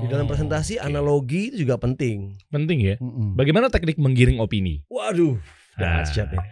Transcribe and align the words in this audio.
Di 0.00 0.06
dalam 0.06 0.24
Oh, 0.24 0.30
presentasi 0.30 0.76
oke. 0.76 0.86
analogi 0.86 1.48
itu 1.48 1.62
juga 1.62 1.76
penting. 1.76 2.32
penting 2.48 2.78
ya. 2.80 2.96
Mm-mm. 2.96 3.34
Bagaimana 3.34 3.68
teknik 3.68 3.96
menggiring 3.96 4.38
opini? 4.38 4.80
Waduh, 4.86 5.36
Ah. 5.76 6.00
dahsyat 6.00 6.30
nih. 6.30 6.44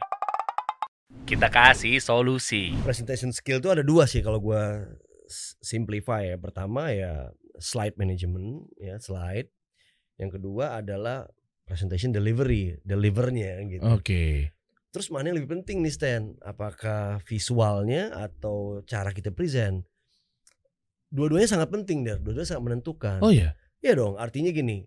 Kita 1.24 1.48
kasih 1.48 1.96
solusi. 1.98 2.72
Presentation 2.80 3.30
skill 3.30 3.58
itu 3.58 3.69
ada 3.69 3.80
dua 3.80 4.04
sih 4.04 4.21
kalau 4.21 4.38
gua 4.38 4.84
s- 5.24 5.56
simplify 5.61 6.24
ya. 6.24 6.37
Pertama 6.37 6.88
ya 6.90 7.32
slide 7.56 7.96
management 7.96 8.69
ya 8.76 8.96
slide. 8.98 9.49
Yang 10.17 10.39
kedua 10.39 10.79
adalah 10.79 11.29
presentation 11.65 12.11
delivery, 12.11 12.80
delivernya 12.83 13.61
gitu. 13.67 13.85
Oke. 13.87 14.53
Terus 14.89 15.09
mana 15.09 15.29
yang 15.29 15.37
lebih 15.37 15.53
penting 15.55 15.80
nih 15.80 15.93
Stan? 15.93 16.33
Apakah 16.41 17.21
visualnya 17.23 18.09
atau 18.11 18.80
cara 18.83 19.12
kita 19.12 19.29
present? 19.30 19.85
Dua-duanya 21.09 21.48
sangat 21.48 21.68
penting 21.68 22.02
der, 22.02 22.18
dua-duanya 22.18 22.48
sangat 22.48 22.64
menentukan. 22.64 23.18
Oh 23.18 23.29
ya. 23.29 23.56
Iya 23.79 23.93
dong, 23.95 24.16
artinya 24.16 24.50
gini. 24.50 24.84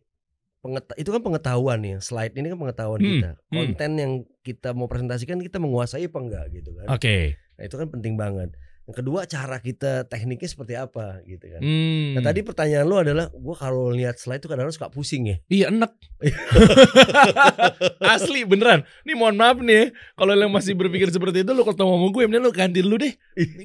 pengeta- 0.61 0.93
itu 0.93 1.09
kan 1.09 1.25
pengetahuan 1.25 1.81
ya, 1.81 1.97
slide 1.97 2.37
ini 2.37 2.45
kan 2.47 2.59
pengetahuan 2.59 3.01
Hmm, 3.01 3.09
kita. 3.11 3.29
hmm. 3.33 3.49
Konten 3.51 3.91
yang 3.97 4.11
kita 4.41 4.69
mau 4.71 4.85
presentasikan 4.85 5.41
kita 5.41 5.57
menguasai 5.57 6.05
apa 6.05 6.19
enggak 6.21 6.45
gitu 6.53 6.77
kan. 6.77 6.85
Oke. 6.87 7.33
Nah, 7.57 7.63
itu 7.65 7.75
kan 7.75 7.89
penting 7.89 8.13
banget. 8.13 8.53
Yang 8.91 9.07
kedua 9.07 9.23
cara 9.23 9.57
kita 9.63 10.03
tekniknya 10.11 10.49
seperti 10.51 10.75
apa 10.75 11.23
gitu 11.23 11.47
kan. 11.47 11.63
Hmm. 11.63 12.19
Nah 12.19 12.21
tadi 12.27 12.43
pertanyaan 12.43 12.83
lu 12.83 12.99
adalah 12.99 13.31
gua 13.31 13.55
kalau 13.55 13.87
lihat 13.87 14.19
slide 14.19 14.43
itu 14.43 14.51
kadang-kadang 14.51 14.75
suka 14.75 14.91
pusing 14.91 15.31
ya. 15.31 15.37
Iya 15.47 15.71
enak. 15.71 15.95
Asli 18.13 18.43
beneran. 18.43 18.83
Nih 19.07 19.15
mohon 19.15 19.39
maaf 19.39 19.57
nih, 19.63 19.71
ya, 19.71 19.83
kalau 20.19 20.35
yang 20.35 20.51
masih 20.51 20.75
berpikir 20.75 21.07
seperti 21.07 21.47
itu 21.47 21.51
lu 21.55 21.63
ketemu 21.63 21.91
sama 21.95 22.07
gue, 22.11 22.23
mending 22.27 22.43
lu 22.43 22.51
ganti 22.51 22.79
dulu 22.83 22.99
deh. 22.99 23.13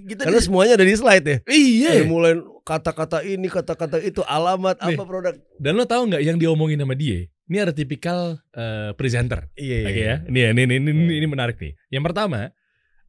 Kita 0.06 0.22
Karena 0.30 0.38
di- 0.38 0.46
semuanya 0.46 0.72
ada 0.78 0.86
di 0.86 0.94
slide 0.94 1.26
ya. 1.26 1.36
iya. 1.50 1.90
Dari 1.98 2.06
mulai 2.06 2.32
kata-kata 2.62 3.26
ini, 3.26 3.46
kata-kata 3.50 3.98
itu, 3.98 4.22
alamat 4.22 4.78
Nih. 4.86 4.95
apa 4.95 5.02
produk. 5.02 5.34
Dan 5.58 5.72
lo 5.74 5.84
tahu 5.84 6.14
nggak 6.14 6.22
yang 6.22 6.36
diomongin 6.38 6.78
sama 6.78 6.95
dia? 6.95 7.26
Ini 7.46 7.62
ada 7.62 7.70
tipikal 7.70 8.42
eh, 8.54 8.90
presenter. 8.98 9.46
Iya, 9.54 9.76
Oke 9.86 10.01
iya. 10.02 10.14
ya. 10.26 10.51
Ini 10.51 10.66
ini, 10.66 10.74
ini, 10.82 10.90
ini, 10.90 11.14
ini 11.23 11.26
menarik 11.30 11.58
nih. 11.62 11.79
Yang 11.95 12.04
pertama, 12.10 12.51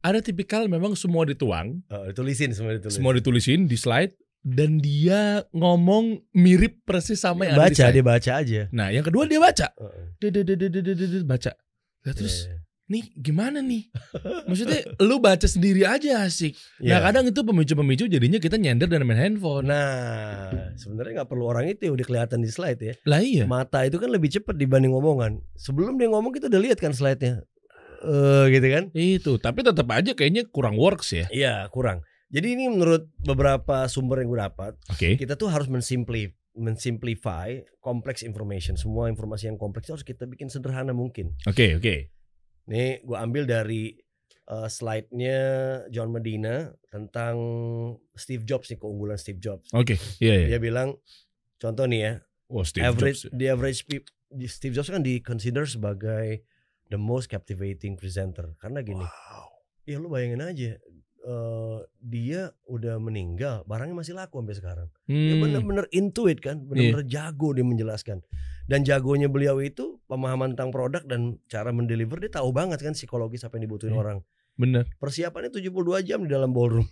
ada 0.08 0.18
tipikal 0.18 0.64
memang 0.66 0.92
semua 0.94 1.22
dituang, 1.22 1.84
Oh, 1.86 2.04
ditulisin 2.04 2.50
semua 2.50 2.74
ditulisin. 2.74 2.96
semua 2.96 3.12
ditulisin 3.12 3.60
di 3.64 3.76
slide 3.76 4.12
dan 4.40 4.78
dia 4.78 5.44
ngomong 5.50 6.24
mirip 6.32 6.80
persis 6.82 7.18
sama 7.18 7.44
yang 7.44 7.54
ada 7.54 7.60
di 7.60 7.64
baca, 7.68 7.82
slide. 7.82 7.94
dia 7.94 8.04
baca 8.06 8.30
aja. 8.34 8.60
Nah, 8.70 8.88
yang 8.88 9.02
kedua 9.02 9.24
dia 9.24 9.36
baca. 9.38 9.66
Dia, 10.16 10.30
dia 10.32 11.20
baca. 11.22 11.52
Nah, 12.00 12.14
terus 12.14 12.48
Iya, 12.48 12.56
nih 12.88 13.04
gimana 13.14 13.60
nih? 13.60 13.84
Maksudnya 14.48 14.80
lu 14.98 15.20
baca 15.20 15.44
sendiri 15.44 15.84
aja 15.84 16.24
asik. 16.24 16.56
iya. 16.80 16.96
Nah 16.96 17.00
kadang 17.04 17.28
itu 17.28 17.36
pemicu-pemicu 17.36 18.08
jadinya 18.08 18.40
kita 18.40 18.56
nyender 18.56 18.88
dan 18.88 19.04
main 19.04 19.20
handphone. 19.20 19.68
Nah, 19.68 20.48
sebenarnya 20.74 21.20
nggak 21.20 21.28
perlu 21.28 21.44
orang 21.44 21.68
itu 21.68 21.84
udah 21.84 22.06
kelihatan 22.06 22.40
di 22.40 22.48
slide 22.48 22.80
ya. 22.80 22.94
Lah 23.04 23.20
iya. 23.20 23.44
Mata 23.44 23.84
itu 23.84 24.00
kan 24.00 24.08
lebih 24.08 24.32
cepat 24.32 24.56
dibanding 24.56 24.94
omongan. 24.94 25.44
Sebelum 25.52 26.00
dia 26.00 26.08
ngomong 26.08 26.32
kita 26.32 26.48
udah 26.48 26.60
lihat 26.62 26.78
kan 26.80 26.96
slide-nya. 26.96 27.44
Eh 28.00 28.46
gitu 28.50 28.66
kan? 28.68 28.84
Itu, 28.92 29.32
tapi 29.36 29.60
tetap 29.60 29.86
aja 29.88 30.12
kayaknya 30.12 30.46
kurang 30.46 30.74
works 30.74 31.10
ya. 31.10 31.26
Iya, 31.28 31.66
kurang. 31.68 32.02
Jadi 32.28 32.54
ini 32.54 32.68
menurut 32.68 33.08
beberapa 33.18 33.88
sumber 33.88 34.20
yang 34.20 34.28
gue 34.28 34.40
dapat, 34.40 34.72
Oke. 34.86 35.16
kita 35.16 35.34
tuh 35.34 35.48
harus 35.48 35.66
mensimplif 35.66 36.30
mensimplify 36.52 37.54
complex 37.78 38.20
information. 38.20 38.74
Semua 38.74 39.06
informasi 39.06 39.46
yang 39.46 39.56
kompleks 39.56 39.86
itu 39.86 39.94
harus 39.94 40.04
kita 40.04 40.24
bikin 40.24 40.46
sederhana 40.46 40.90
mungkin. 40.90 41.32
Oke, 41.44 41.74
oke. 41.74 42.10
Nih, 42.66 43.00
gue 43.00 43.16
ambil 43.16 43.42
dari 43.42 43.94
uh, 44.46 44.66
slide-nya 44.66 45.38
John 45.88 46.10
Medina 46.10 46.68
tentang 46.86 47.34
Steve 48.12 48.42
Jobs 48.42 48.68
nih 48.68 48.76
keunggulan 48.76 49.16
Steve 49.16 49.38
Jobs. 49.38 49.70
Oke. 49.72 49.96
Iya, 50.18 50.34
iya. 50.44 50.46
Dia 50.50 50.60
bilang, 50.60 50.98
contoh 51.56 51.86
nih 51.86 52.00
ya, 52.00 52.12
Oh, 52.48 52.64
Steve 52.64 52.84
average 52.84 53.24
Jobs. 53.24 53.34
the 53.34 53.46
average 53.46 53.80
peop- 53.84 54.08
di- 54.28 54.48
Steve 54.48 54.72
Jobs 54.72 54.88
kan 54.88 55.00
di 55.00 55.20
consider 55.20 55.64
sebagai 55.64 56.44
the 56.88 56.96
most 56.96 57.26
captivating 57.26 57.94
presenter 57.94 58.52
karena 58.56 58.80
gini 58.80 59.00
Wow. 59.00 59.48
ya 59.84 59.96
lu 59.96 60.08
bayangin 60.08 60.40
aja 60.40 60.76
eh, 61.20 61.78
dia 61.98 62.40
udah 62.64 62.96
meninggal 62.96 63.60
barangnya 63.62 63.94
masih 63.94 64.12
laku 64.12 64.38
sampai 64.38 64.54
sekarang 64.54 64.88
Hmm. 65.04 65.38
bener-bener 65.38 65.84
intuit 65.90 66.38
kan 66.38 66.60
bener-bener 66.62 67.04
jago 67.04 67.50
dia 67.50 67.62
menjelaskan 67.62 68.20
dan 68.64 68.80
jagonya 68.82 69.26
beliau 69.26 69.58
itu 69.58 70.00
pemahaman 70.04 70.52
tentang 70.52 70.70
produk 70.70 71.00
dan 71.02 71.20
cara 71.46 71.68
mendeliver 71.70 72.16
dia 72.18 72.30
tahu 72.30 72.48
banget 72.50 72.80
kan 72.80 72.92
psikologis 72.92 73.42
apa 73.42 73.56
yang 73.56 73.66
dibutuhin 73.66 73.92
Iya. 73.92 74.00
orang 74.00 74.18
Bener. 74.54 74.84
persiapannya 74.96 75.50
72 75.50 75.70
jam 76.02 76.20
di 76.20 76.30
dalam 76.30 76.50
ballroom 76.50 76.88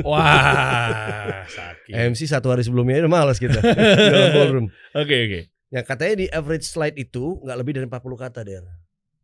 Wah, 0.00 1.44
sakit. 1.46 1.92
MC 1.92 2.24
satu 2.24 2.48
hari 2.48 2.62
sebelumnya 2.62 2.98
udah 2.98 3.12
malas 3.12 3.36
kita 3.36 3.60
di 3.60 3.76
dalam 4.08 4.32
ballroom 4.32 4.66
Oke, 4.96 5.16
oke. 5.22 5.40
ya 5.68 5.80
katanya 5.82 6.14
di 6.16 6.26
average 6.28 6.64
slide 6.64 6.96
itu 6.96 7.38
nggak 7.40 7.56
lebih 7.56 7.72
dari 7.74 7.86
40 7.86 7.92
kata 8.16 8.40
der 8.40 8.64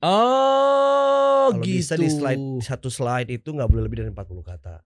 Oh, 0.03 1.49
Kalau 1.51 1.63
gitu. 1.63 1.79
bisa 1.79 1.95
di 1.95 2.11
slide 2.11 2.45
satu 2.61 2.91
slide 2.91 3.31
itu 3.31 3.55
nggak 3.55 3.71
boleh 3.71 3.83
lebih 3.87 4.03
dari 4.03 4.11
40 4.11 4.43
kata 4.43 4.83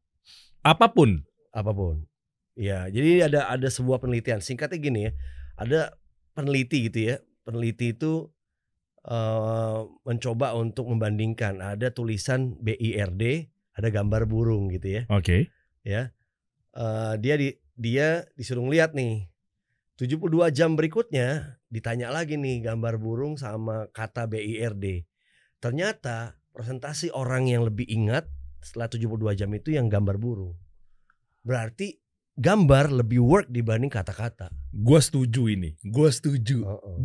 Apa 0.60 0.92
pun. 0.92 1.24
apa 1.50 1.72
pun. 1.72 2.04
Ya, 2.52 2.84
jadi 2.88 3.28
ada 3.28 3.48
ada 3.48 3.68
sebuah 3.68 3.96
penelitian. 3.96 4.44
Singkatnya 4.44 4.76
gini 4.76 5.00
ya, 5.08 5.12
ada 5.56 5.80
peneliti 6.32 6.88
gitu 6.88 7.00
ya. 7.00 7.16
Peneliti 7.44 7.96
itu 7.96 8.28
eh, 9.04 9.78
mencoba 10.04 10.52
untuk 10.52 10.84
membandingkan 10.88 11.60
ada 11.62 11.88
tulisan 11.88 12.60
BIRD, 12.60 13.48
ada 13.72 13.88
gambar 13.88 14.28
burung 14.28 14.68
gitu 14.68 15.00
ya. 15.00 15.02
Oke. 15.08 15.48
Ya, 15.80 16.12
Eh, 16.76 17.14
dia 17.24 17.40
di 17.40 17.56
dia 17.72 18.28
disuruh 18.36 18.68
lihat 18.68 18.92
nih. 18.92 19.32
72 19.96 20.28
jam 20.52 20.76
berikutnya 20.76 21.56
ditanya 21.72 22.12
lagi 22.12 22.36
nih 22.36 22.60
gambar 22.60 23.00
burung 23.00 23.40
sama 23.40 23.88
kata 23.96 24.28
BIRD. 24.28 25.08
Ternyata 25.56 26.36
presentasi 26.52 27.08
orang 27.16 27.48
yang 27.48 27.64
lebih 27.64 27.88
ingat 27.88 28.28
setelah 28.60 28.92
72 28.92 29.32
jam 29.32 29.50
itu 29.56 29.72
yang 29.72 29.88
gambar 29.88 30.20
burung. 30.20 30.52
Berarti 31.40 31.96
gambar 32.36 32.92
lebih 32.92 33.24
work 33.24 33.48
dibanding 33.48 33.88
kata-kata. 33.88 34.52
Gua 34.68 35.00
setuju 35.00 35.48
ini. 35.48 35.72
Gua 35.80 36.12
setuju. 36.12 36.68
Heeh. 36.68 36.96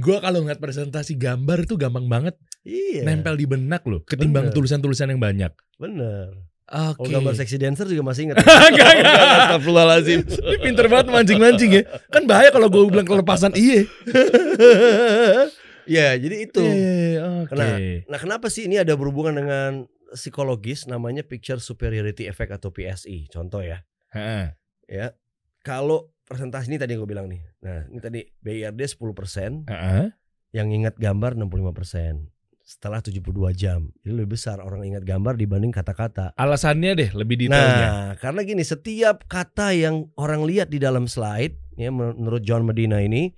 Gua 0.00 0.24
kalau 0.24 0.40
ngeliat 0.40 0.64
presentasi 0.64 1.20
gambar 1.20 1.68
tuh 1.68 1.76
gampang 1.76 2.08
banget 2.08 2.40
Iya. 2.60 3.08
nempel 3.08 3.40
di 3.40 3.48
benak 3.48 3.88
loh, 3.88 4.04
ketimbang 4.04 4.52
tulisan-tulisan 4.52 5.12
yang 5.12 5.20
banyak. 5.20 5.52
Bener. 5.80 6.49
Oke. 6.70 7.02
Kalau 7.02 7.18
gambar 7.18 7.34
sexy 7.34 7.58
dancer 7.58 7.82
juga 7.84 8.06
masih 8.06 8.30
ingat. 8.30 8.38
Enggak, 8.70 8.90
enggak. 8.94 9.18
Astagfirullahaladzim. 9.18 10.20
Ini 10.22 10.56
pinter 10.62 10.86
banget 10.86 11.06
mancing-mancing 11.10 11.70
ya. 11.74 11.82
Kan 12.06 12.24
bahaya 12.24 12.54
kalau 12.54 12.70
gue 12.70 12.86
bilang 12.86 13.02
kelepasan 13.02 13.50
iye. 13.52 13.90
ya, 15.96 16.14
jadi 16.14 16.36
itu. 16.46 16.62
Eh, 16.62 17.18
Oke. 17.44 17.50
Kena- 17.50 17.78
Nah, 18.06 18.18
kenapa 18.18 18.46
sih 18.46 18.70
ini 18.70 18.78
ada 18.78 18.94
berhubungan 18.94 19.34
dengan 19.34 19.70
psikologis 20.10 20.86
namanya 20.86 21.22
picture 21.22 21.58
superiority 21.58 22.26
effect 22.26 22.54
atau 22.54 22.70
PSI. 22.70 23.26
Contoh 23.26 23.62
ya. 23.62 23.82
Heeh. 24.14 24.54
Ya. 24.86 25.14
Kalau 25.62 26.10
presentasi 26.26 26.70
ini 26.70 26.78
tadi 26.78 26.94
gue 26.94 27.06
bilang 27.06 27.26
nih. 27.26 27.42
Nah, 27.62 27.86
ini 27.90 27.98
tadi 27.98 28.20
BIRD 28.40 28.80
10%, 28.86 29.66
Heeh. 29.66 30.06
yang 30.50 30.70
ingat 30.70 30.94
gambar 30.96 31.34
65%. 31.34 32.30
Setelah 32.70 33.02
72 33.02 33.34
jam. 33.58 33.90
Jadi 33.98 34.14
lebih 34.14 34.38
besar 34.38 34.62
orang 34.62 34.86
ingat 34.86 35.02
gambar 35.02 35.34
dibanding 35.34 35.74
kata-kata. 35.74 36.38
Alasannya 36.38 36.94
deh 36.94 37.10
lebih 37.18 37.42
detailnya. 37.42 37.88
Nah, 37.90 38.10
karena 38.14 38.46
gini, 38.46 38.62
setiap 38.62 39.26
kata 39.26 39.74
yang 39.74 40.06
orang 40.14 40.46
lihat 40.46 40.70
di 40.70 40.78
dalam 40.78 41.10
slide, 41.10 41.58
ya 41.74 41.90
menurut 41.90 42.46
John 42.46 42.62
Medina 42.62 43.02
ini 43.02 43.34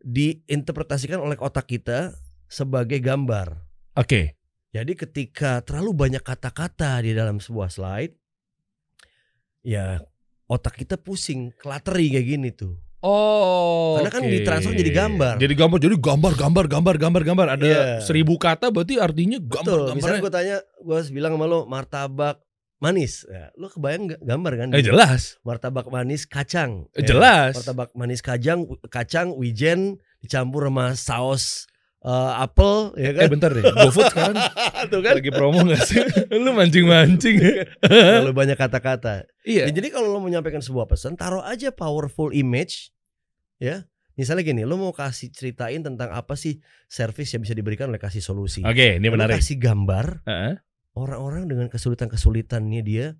diinterpretasikan 0.00 1.20
oleh 1.20 1.36
otak 1.36 1.68
kita 1.68 2.16
sebagai 2.48 2.96
gambar. 3.04 3.60
Oke. 4.00 4.40
Jadi 4.72 4.96
ketika 4.96 5.60
terlalu 5.60 5.92
banyak 5.92 6.24
kata-kata 6.24 7.04
di 7.04 7.12
dalam 7.12 7.44
sebuah 7.44 7.68
slide, 7.68 8.16
ya 9.68 10.00
otak 10.48 10.80
kita 10.80 10.96
pusing, 10.96 11.52
klateri 11.60 12.08
kayak 12.08 12.24
gini 12.24 12.48
tuh. 12.56 12.80
Oh. 13.02 13.98
Karena 13.98 14.10
kan 14.10 14.22
oke. 14.22 14.30
ditransfer 14.30 14.72
jadi 14.72 14.92
gambar. 14.94 15.34
Jadi 15.36 15.54
gambar, 15.54 15.78
jadi 15.78 15.96
gambar, 15.98 16.32
gambar, 16.32 16.64
gambar, 16.70 16.94
gambar, 16.96 17.22
gambar. 17.26 17.46
Ada 17.52 17.66
Iya. 17.66 17.82
seribu 18.00 18.38
kata 18.38 18.70
berarti 18.70 18.96
artinya 18.96 19.36
gambar, 19.36 19.58
Betul. 19.66 19.80
gambarnya. 19.84 19.96
Misalnya 19.98 20.20
gue 20.20 20.32
tanya, 20.32 20.56
gue 20.78 20.98
bilang 21.10 21.32
sama 21.34 21.46
lo 21.46 21.60
martabak 21.66 22.36
manis, 22.78 23.22
ya, 23.26 23.50
lo 23.54 23.66
kebayang 23.66 24.02
nggak 24.06 24.20
gambar 24.22 24.52
kan? 24.56 24.68
Eh 24.72 24.82
jelas, 24.82 25.38
Martabak 25.42 25.86
manis 25.86 26.22
kacang. 26.24 26.86
eh, 26.94 27.02
Ya. 27.02 27.14
jelas. 27.14 27.54
martabak 27.54 27.90
manis 27.92 28.18
kacang 28.18 28.66
kacang 28.88 29.34
wijen 29.34 29.98
dicampur 30.18 30.66
sama 30.66 30.94
saus 30.94 31.66
eh, 32.02 32.32
apel 32.38 32.92
ya 32.94 33.08
Eh 33.08 33.14
kan 33.16 33.30
bentar 33.30 33.50
deh, 33.50 33.62
GoFood 33.62 34.10
sekarang 34.10 34.36
tuh 34.92 35.00
kan 35.00 35.14
lagi 35.16 35.30
promo 35.30 35.62
gak 35.62 35.82
sih? 35.82 36.02
Lu 36.34 36.50
mancing-mancing 36.50 37.36
terlalu 37.80 38.32
banyak 38.32 38.54
kata-kata 38.54 39.26
Iya. 39.42 39.66
Ya, 39.66 39.74
jadi 39.74 39.90
kalau 39.90 40.10
lo 40.10 40.18
menyampaikan 40.18 40.58
sebuah 40.58 40.86
pesan 40.86 41.14
taruh 41.14 41.42
aja 41.42 41.70
powerful 41.70 42.30
image 42.30 42.90
ya 43.56 43.86
misalnya 44.12 44.44
gini 44.44 44.62
lo 44.62 44.76
mau 44.76 44.90
kasih 44.90 45.30
ceritain 45.30 45.80
tentang 45.80 46.10
apa 46.10 46.34
sih 46.34 46.58
service 46.84 47.32
yang 47.32 47.42
bisa 47.42 47.54
diberikan 47.54 47.88
oleh 47.88 47.98
kasih 47.98 48.20
solusi 48.20 48.60
Oke, 48.60 49.00
ini 49.00 49.06
Lo 49.06 49.14
menarik. 49.16 49.38
kasih 49.38 49.56
gambar 49.56 50.26
Heeh. 50.26 50.54
orang-orang 50.94 51.48
dengan 51.48 51.66
kesulitan-kesulitannya 51.66 52.82
dia 52.82 53.16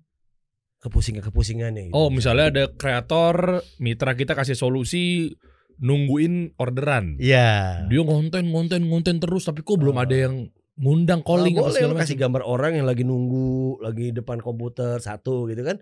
kepusingan-kepusingannya 0.79 1.89
gitu. 1.89 1.95
Oh, 1.95 2.11
misalnya 2.11 2.51
ada 2.51 2.63
kreator, 2.69 3.63
mitra 3.79 4.13
kita 4.13 4.35
kasih 4.35 4.53
solusi 4.53 5.31
nungguin 5.77 6.53
orderan. 6.55 7.17
Iya. 7.17 7.85
Dia 7.87 8.01
ngonten 8.01 8.49
ngonten 8.49 8.85
ngonten 8.85 9.17
terus 9.17 9.43
tapi 9.43 9.61
kok 9.61 9.77
belum 9.77 9.95
Oh. 9.95 10.03
ada 10.03 10.15
yang 10.15 10.49
ngundang 10.73 11.21
calling 11.21 11.53
Nah, 11.53 11.69
boleh 11.69 11.85
lo 11.85 11.95
kasih 11.95 12.17
gambar 12.17 12.41
orang 12.41 12.77
yang 12.77 12.85
lagi 12.85 13.05
nunggu, 13.05 13.77
lagi 13.79 14.09
depan 14.09 14.41
komputer 14.41 14.97
satu 14.97 15.45
gitu 15.45 15.61
kan. 15.61 15.77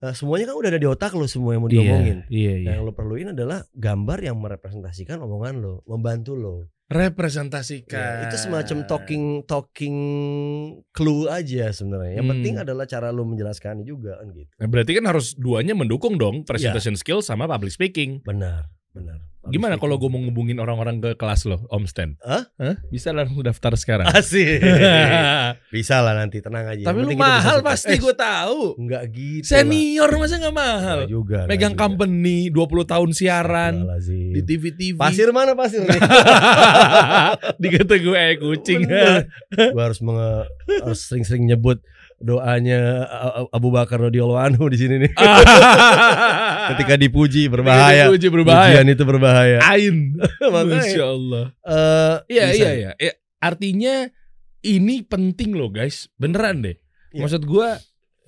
Nah, 0.00 0.12
semuanya 0.12 0.48
kan 0.48 0.56
udah 0.56 0.68
ada 0.68 0.80
di 0.80 0.84
otak 0.84 1.12
lo 1.12 1.24
semua 1.24 1.52
yang 1.52 1.64
mau 1.64 1.68
diomongin. 1.68 2.28
Iya, 2.28 2.52
iya. 2.60 2.70
Yang 2.76 2.84
lo 2.84 2.92
perluin 2.92 3.32
adalah 3.32 3.64
gambar 3.70 4.18
yang 4.20 4.36
merepresentasikan 4.36 5.16
omongan 5.18 5.60
lo, 5.60 5.80
membantu 5.84 6.32
lo. 6.34 6.68
Representasikan. 6.84 7.96
Ya, 7.96 8.28
itu 8.28 8.36
semacam 8.36 8.84
talking 8.84 9.24
talking 9.44 9.96
clue 10.90 11.24
aja 11.26 11.70
sebenarnya. 11.70 12.20
Yang 12.20 12.26
Hmm. 12.26 12.32
penting 12.36 12.54
adalah 12.60 12.84
cara 12.84 13.08
lo 13.08 13.24
menjelaskan 13.24 13.80
juga 13.82 14.20
kan 14.20 14.28
gitu. 14.30 14.50
Nah, 14.54 14.68
berarti 14.68 14.92
kan 14.92 15.04
harus 15.06 15.32
duanya 15.32 15.72
mendukung 15.72 16.16
dong 16.16 16.44
presentation 16.44 16.92
skill 16.94 17.20
sama 17.20 17.46
public 17.46 17.72
speaking. 17.72 18.20
Benar, 18.20 18.68
benar. 18.94 19.18
Gimana 19.44 19.76
kalau 19.76 20.00
gue 20.00 20.08
mau 20.08 20.16
ngubungin 20.24 20.56
orang-orang 20.56 21.04
ke 21.04 21.10
kelas 21.20 21.44
lo, 21.44 21.68
Om 21.68 21.84
Stan? 21.84 22.16
Hah? 22.24 22.48
Bisa 22.88 23.12
langsung 23.12 23.44
daftar 23.44 23.76
sekarang. 23.76 24.08
Asik. 24.08 24.56
Bisa 25.74 26.00
lah 26.00 26.16
nanti 26.16 26.40
tenang 26.40 26.64
aja. 26.64 26.80
Tapi 26.80 26.98
lu 27.04 27.12
mahal 27.12 27.60
pasti 27.60 28.00
gue 28.00 28.14
tahu. 28.16 28.80
Enggak 28.80 29.12
gitu. 29.12 29.44
Senior 29.44 30.08
masa 30.16 30.40
nggak 30.40 30.56
mahal? 30.56 30.96
Lah. 31.04 31.04
Nggak 31.04 31.12
juga. 31.12 31.40
Megang 31.44 31.76
juga. 31.76 31.82
company 31.84 32.48
20 32.48 32.92
tahun 32.96 33.10
siaran 33.12 33.74
di 34.08 34.40
TV-TV. 34.40 34.96
Pasir 34.96 35.28
mana 35.28 35.52
pasir 35.52 35.84
nih? 35.84 36.00
Dikata 37.60 37.94
gue 38.00 38.16
eh 38.16 38.34
kucing. 38.40 38.80
Gua 39.76 39.82
harus 39.92 40.00
harus 40.00 41.00
sering-sering 41.04 41.44
nyebut 41.44 41.84
doanya 42.24 43.04
A- 43.04 43.44
A- 43.44 43.50
Abu 43.52 43.68
Bakar 43.68 44.00
radhiyallahu 44.00 44.40
anhu 44.40 44.64
di 44.66 44.80
sini 44.80 44.96
nih. 44.98 45.12
Ketika 46.72 46.94
dipuji 46.96 47.46
berbahaya. 47.46 48.08
Uji 48.08 48.32
berbahaya. 48.32 48.80
Pujian 48.80 48.88
itu 48.88 49.04
berbahaya. 49.04 49.58
Ain. 49.62 50.16
Masya 50.40 51.04
Allah. 51.04 51.44
eh, 51.60 52.16
Iya 52.32 52.44
iya 52.50 52.70
iya. 52.72 52.90
Ya, 52.96 53.12
artinya 53.38 54.08
ini 54.60 55.04
penting 55.04 55.52
loh 55.52 55.68
guys. 55.68 56.08
Beneran 56.16 56.64
deh. 56.64 56.76
Iya. 57.12 57.20
Maksud 57.20 57.44
gue 57.44 57.68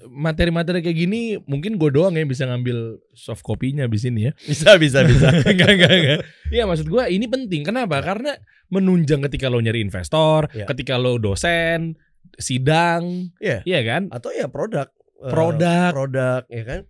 materi-materi 0.06 0.84
kayak 0.84 0.98
gini 0.98 1.20
mungkin 1.48 1.80
gue 1.80 1.90
doang 1.90 2.14
yang 2.14 2.28
bisa 2.28 2.44
ngambil 2.44 3.00
soft 3.10 3.40
copy-nya 3.40 3.88
di 3.88 3.98
sini 3.98 4.20
ya. 4.28 4.32
Bisa 4.38 4.76
bisa 4.76 5.02
bisa. 5.02 5.32
enggak 5.50 5.70
enggak 5.72 5.92
enggak. 5.92 6.20
Iya 6.52 6.68
maksud 6.68 6.86
gue 6.86 7.02
ini 7.08 7.26
penting. 7.26 7.64
Kenapa? 7.64 7.98
Karena 8.00 8.36
menunjang 8.66 9.22
ketika 9.24 9.46
lo 9.46 9.58
nyari 9.58 9.80
investor, 9.80 10.50
Iya. 10.50 10.66
ketika 10.66 10.98
lo 10.98 11.16
dosen, 11.16 11.94
sidang, 12.36 13.30
Iya. 13.38 13.62
iya 13.62 13.80
kan? 13.82 14.10
Atau 14.10 14.30
ya 14.30 14.46
produk. 14.46 14.90
Eh, 15.16 15.32
Produk. 15.32 15.90
produk 15.92 16.42
ya 16.46 16.64
kan. 16.64 16.80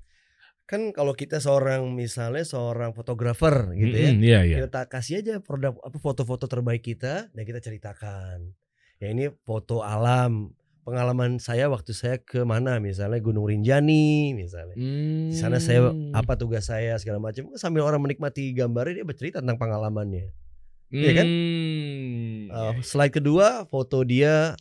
Kan 0.66 0.90
kalau 0.90 1.14
kita 1.14 1.38
seorang 1.38 1.94
misalnya 1.94 2.42
seorang 2.42 2.90
fotografer 2.90 3.70
gitu 3.72 3.94
ya. 3.94 4.10
Mm-mm, 4.10 4.18
Iya 4.20 4.40
iya. 4.42 4.56
Kita 4.66 4.90
kasih 4.90 5.22
aja 5.22 5.34
produk 5.38 5.78
apa 5.78 5.94
foto-foto 5.96 6.44
terbaik 6.44 6.82
kita 6.82 7.30
dan 7.30 7.42
kita 7.42 7.62
ceritakan. 7.62 8.50
Ya 8.98 9.14
ini 9.14 9.30
foto 9.46 9.86
alam 9.86 10.50
pengalaman 10.82 11.38
saya 11.38 11.66
waktu 11.66 11.90
saya 11.90 12.18
ke 12.18 12.42
mana 12.42 12.78
misalnya 12.78 13.18
Gunung 13.18 13.46
Rinjani 13.46 14.34
misalnya. 14.34 14.74
Di 14.74 15.34
sana 15.34 15.62
saya 15.62 15.94
Hmm. 15.94 16.10
apa 16.10 16.34
tugas 16.34 16.66
saya 16.66 16.98
segala 16.98 17.22
macam 17.22 17.46
sambil 17.54 17.82
orang 17.82 18.02
menikmati 18.02 18.50
gambarnya 18.50 19.02
dia 19.02 19.06
bercerita 19.06 19.38
tentang 19.38 19.62
pengalamannya. 19.62 20.34
Iya 20.88 21.10
kan? 21.14 21.26
Hmm. 21.26 22.38
Uh, 22.46 22.72
slide 22.82 23.14
kedua 23.14 23.66
foto 23.66 24.02
dia 24.02 24.54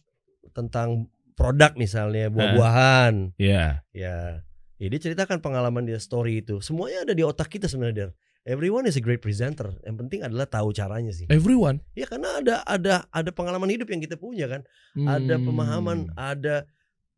tentang 0.56 1.12
produk 1.36 1.76
misalnya 1.76 2.32
buah-buahan. 2.32 3.36
Iya. 3.36 3.84
Ya. 3.92 4.42
Ya 4.76 4.88
dia 4.88 5.00
ceritakan 5.00 5.44
pengalaman 5.44 5.84
dia 5.84 6.00
story 6.00 6.40
itu. 6.40 6.64
Semuanya 6.64 7.04
ada 7.04 7.14
di 7.16 7.24
otak 7.24 7.52
kita 7.52 7.68
sebenarnya. 7.68 8.08
Der. 8.08 8.12
Everyone 8.46 8.86
is 8.86 8.96
a 8.96 9.04
great 9.04 9.20
presenter. 9.20 9.76
Yang 9.84 9.96
penting 10.06 10.20
adalah 10.24 10.48
tahu 10.48 10.72
caranya 10.72 11.12
sih. 11.12 11.28
Everyone. 11.28 11.84
Ya 11.98 12.08
karena 12.08 12.40
ada 12.40 12.56
ada 12.64 12.94
ada 13.10 13.32
pengalaman 13.36 13.68
hidup 13.68 13.92
yang 13.92 14.00
kita 14.00 14.16
punya 14.16 14.48
kan. 14.48 14.62
Ada 14.96 15.36
Hmm. 15.36 15.46
pemahaman, 15.50 15.98
ada 16.16 16.70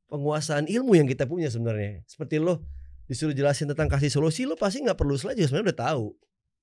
penguasaan 0.07 0.65
ilmu 0.65 0.95
yang 0.95 1.05
kita 1.05 1.27
punya 1.27 1.51
sebenarnya. 1.51 2.01
Seperti 2.07 2.39
lo 2.39 2.63
disuruh 3.07 3.35
jelasin 3.35 3.67
tentang 3.71 3.87
kasih 3.87 4.11
solusi 4.11 4.43
lo 4.47 4.55
pasti 4.55 4.83
nggak 4.83 4.95
perlu 4.95 5.19
slide 5.19 5.35
juga 5.35 5.47
sebenarnya 5.51 5.67
udah 5.71 5.79
tahu. 5.83 6.05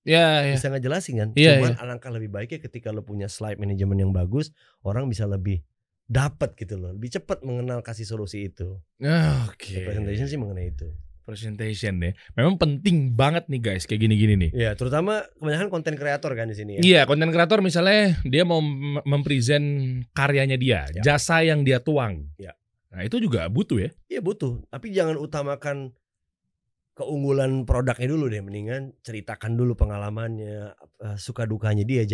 Ya, 0.05 0.44
ya. 0.44 0.53
Bisa 0.56 0.69
ngejelasin 0.69 1.15
kan. 1.17 1.29
Iya, 1.32 1.61
Cuman 1.61 1.75
alangkah 1.81 2.12
lebih 2.12 2.29
baiknya 2.29 2.61
ketika 2.61 2.93
lo 2.93 3.00
punya 3.00 3.25
slide 3.29 3.56
manajemen 3.56 3.97
yang 4.00 4.12
bagus, 4.12 4.53
orang 4.85 5.09
bisa 5.09 5.25
lebih 5.25 5.65
dapat 6.05 6.53
gitu 6.55 6.77
loh. 6.77 6.93
Lebih 6.93 7.17
cepat 7.17 7.41
mengenal 7.43 7.81
kasih 7.81 8.05
solusi 8.05 8.49
itu. 8.49 8.77
Ah, 9.01 9.49
Oke. 9.49 9.73
Ya, 9.75 9.89
Presentation 9.89 10.27
sih 10.27 10.37
mengenai 10.37 10.71
itu. 10.71 10.89
Presentation 11.25 11.97
deh. 11.97 12.12
Memang 12.37 12.61
penting 12.61 13.09
banget 13.11 13.49
nih 13.49 13.56
guys 13.59 13.89
kayak 13.89 14.05
gini-gini 14.05 14.37
nih. 14.37 14.51
Ya, 14.53 14.71
terutama 14.77 15.25
kebanyakan 15.41 15.69
konten 15.73 15.97
kreator 15.97 16.37
kan 16.37 16.53
di 16.53 16.56
sini 16.56 16.77
ya. 16.77 16.81
Iya, 16.85 17.01
konten 17.09 17.33
kreator 17.33 17.65
misalnya 17.65 18.21
dia 18.23 18.45
mau 18.45 18.61
mem- 18.61 19.01
mempresent 19.09 19.65
karyanya 20.12 20.61
dia, 20.61 20.85
Ya. 20.93 21.01
jasa 21.17 21.41
yang 21.41 21.65
dia 21.65 21.81
tuang. 21.81 22.29
Ya. 22.37 22.53
Nah, 22.93 23.03
itu 23.03 23.17
juga 23.19 23.49
butuh 23.49 23.81
ya. 23.81 23.91
Iya 24.06 24.21
butuh, 24.21 24.61
tapi 24.69 24.93
jangan 24.93 25.17
utamakan 25.17 25.97
keunggulan 26.95 27.65
produknya 27.67 28.06
dulu 28.06 28.31
deh. 28.31 28.39
Mendingan 28.39 28.95
ceritakan 29.01 29.56
dulu 29.56 29.75
pengalamannya, 29.75 30.77
eh, 30.77 31.17
suka 31.19 31.43
dukanya 31.43 31.83
dia, 31.83 32.05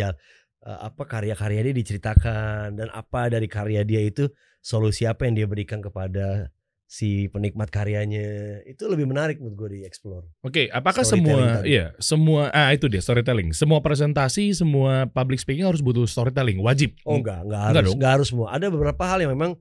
apa 0.61 1.09
karya-karya 1.09 1.65
dia 1.65 1.73
diceritakan 1.73 2.77
dan 2.77 2.87
apa 2.93 3.27
dari 3.27 3.49
karya 3.49 3.81
dia 3.81 4.01
itu 4.01 4.29
solusi 4.61 5.09
apa 5.09 5.25
yang 5.25 5.33
dia 5.33 5.47
berikan 5.49 5.81
kepada 5.81 6.53
si 6.85 7.31
penikmat 7.31 7.71
karyanya. 7.71 8.59
Itu 8.67 8.85
lebih 8.85 9.07
menarik 9.07 9.39
menurut 9.39 9.55
gue 9.57 9.69
di 9.73 9.87
explore. 9.87 10.27
Oke, 10.43 10.67
apakah 10.67 11.01
Storytelling 11.01 11.39
semua 11.47 11.57
tadi. 11.63 11.67
iya, 11.71 11.85
semua 11.97 12.41
ah 12.51 12.69
itu 12.75 12.85
dia 12.91 12.99
storytelling. 12.99 13.55
Semua 13.55 13.79
presentasi, 13.79 14.51
semua 14.51 15.07
public 15.07 15.39
speaking 15.39 15.63
harus 15.63 15.79
butuh 15.79 16.03
storytelling, 16.05 16.59
wajib. 16.59 16.93
Oh 17.07 17.17
enggak, 17.17 17.41
enggak 17.47 17.63
Enggak 17.63 17.71
harus, 17.73 17.87
dong? 17.87 17.95
enggak 17.97 18.11
harus 18.19 18.27
semua. 18.29 18.47
Ada 18.51 18.67
beberapa 18.67 19.03
hal 19.07 19.17
yang 19.23 19.31
memang 19.33 19.51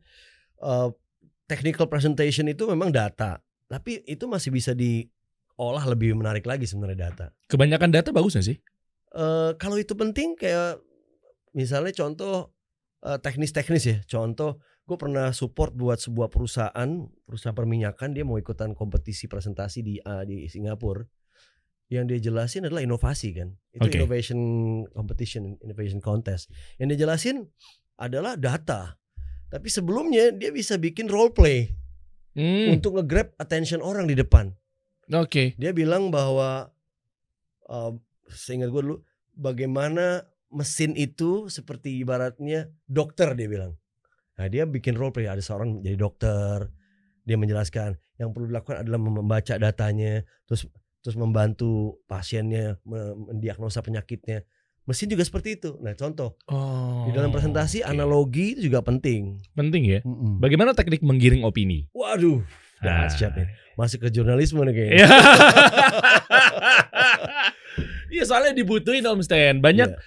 eh, 0.60 0.88
technical 1.46 1.86
presentation 1.86 2.50
itu 2.50 2.66
memang 2.66 2.90
data, 2.90 3.38
tapi 3.70 4.02
itu 4.04 4.26
masih 4.26 4.50
bisa 4.50 4.74
diolah 4.74 5.86
lebih 5.86 6.18
menarik 6.18 6.42
lagi 6.44 6.66
sebenarnya 6.66 7.08
data. 7.08 7.26
Kebanyakan 7.46 7.88
data 7.94 8.10
bagus 8.12 8.36
gak 8.36 8.44
sih? 8.44 8.58
eh 9.10 9.50
kalau 9.58 9.74
itu 9.74 9.90
penting 9.98 10.38
kayak 10.38 10.78
misalnya 11.52 11.94
contoh 11.94 12.52
teknis-teknis 13.00 13.84
ya. 13.88 13.96
Contoh 14.04 14.60
gue 14.84 14.98
pernah 14.98 15.30
support 15.30 15.72
buat 15.72 16.02
sebuah 16.02 16.28
perusahaan, 16.28 16.90
perusahaan 17.24 17.56
perminyakan 17.56 18.12
dia 18.12 18.26
mau 18.26 18.36
ikutan 18.36 18.74
kompetisi 18.74 19.30
presentasi 19.30 19.78
di 19.80 19.94
eh, 20.02 20.24
di 20.26 20.50
Singapura. 20.50 21.06
Yang 21.90 22.04
dia 22.06 22.18
jelasin 22.30 22.70
adalah 22.70 22.86
inovasi 22.86 23.34
kan. 23.34 23.50
Itu 23.74 23.90
Oke. 23.90 23.98
innovation 23.98 24.38
competition, 24.94 25.58
innovation 25.58 25.98
contest. 25.98 26.46
Yang 26.78 26.94
dia 26.94 26.98
jelasin 27.06 27.36
adalah 27.98 28.38
data. 28.38 28.94
Tapi 29.50 29.66
sebelumnya 29.66 30.30
dia 30.30 30.54
bisa 30.54 30.78
bikin 30.78 31.10
role 31.10 31.34
play 31.34 31.74
Hmm, 32.30 32.78
untuk 32.78 32.94
nge-grab 32.94 33.34
attention 33.42 33.82
orang 33.82 34.06
di 34.06 34.14
depan. 34.14 34.54
Oke. 35.10 35.58
Dia 35.58 35.74
bilang 35.74 36.14
bahwa 36.14 36.70
uh, 37.66 37.92
seingat 38.30 38.70
gue 38.70 38.82
dulu 38.86 38.96
bagaimana 39.34 40.22
mesin 40.50 40.90
itu 40.92 41.46
seperti 41.46 41.96
ibaratnya 41.96 42.66
dokter 42.84 43.32
dia 43.32 43.46
bilang. 43.46 43.72
Nah 44.34 44.44
dia 44.46 44.64
bikin 44.64 44.92
role 44.92 45.10
play 45.10 45.24
ada 45.24 45.38
seorang 45.38 45.78
jadi 45.78 45.94
dokter. 45.94 46.66
Dia 47.22 47.34
menjelaskan 47.34 47.94
yang 48.16 48.30
perlu 48.30 48.46
dilakukan 48.46 48.80
adalah 48.80 48.96
membaca 48.96 49.54
datanya, 49.54 50.20
terus 50.44 50.64
terus 51.00 51.14
membantu 51.14 51.96
pasiennya 52.04 52.74
me- 52.82 53.30
mendiagnosa 53.30 53.80
penyakitnya. 53.80 54.42
Mesin 54.82 55.06
juga 55.06 55.22
seperti 55.22 55.54
itu. 55.54 55.76
Nah 55.78 55.92
contoh 55.92 56.34
Oh. 56.46 57.04
di 57.04 57.10
dalam 57.10 57.28
presentasi 57.28 57.80
oke. 57.80 57.86
analogi 57.86 58.52
itu 58.52 58.66
juga 58.66 58.80
penting. 58.80 59.38
penting 59.52 59.82
ya. 59.86 59.98
Mm-mm. 60.02 60.38
Bagaimana 60.38 60.72
teknik 60.72 61.00
menggiring 61.00 61.42
opini? 61.42 61.86
Waduh, 61.90 62.40
Ah. 62.80 63.06
dahsyat 63.06 63.34
nih. 63.34 63.46
Masuk 63.76 63.98
ke 64.00 64.08
jurnalisme 64.10 64.58
nih 64.62 64.74
kayaknya. 64.74 65.06
Iya. 68.20 68.28
Iya 68.28 68.28
soalnya 68.28 68.52
dibutuhin 68.52 69.00
Om 69.02 69.24
Stan. 69.24 69.56
Banyak 69.58 69.88
Iya. 69.88 69.98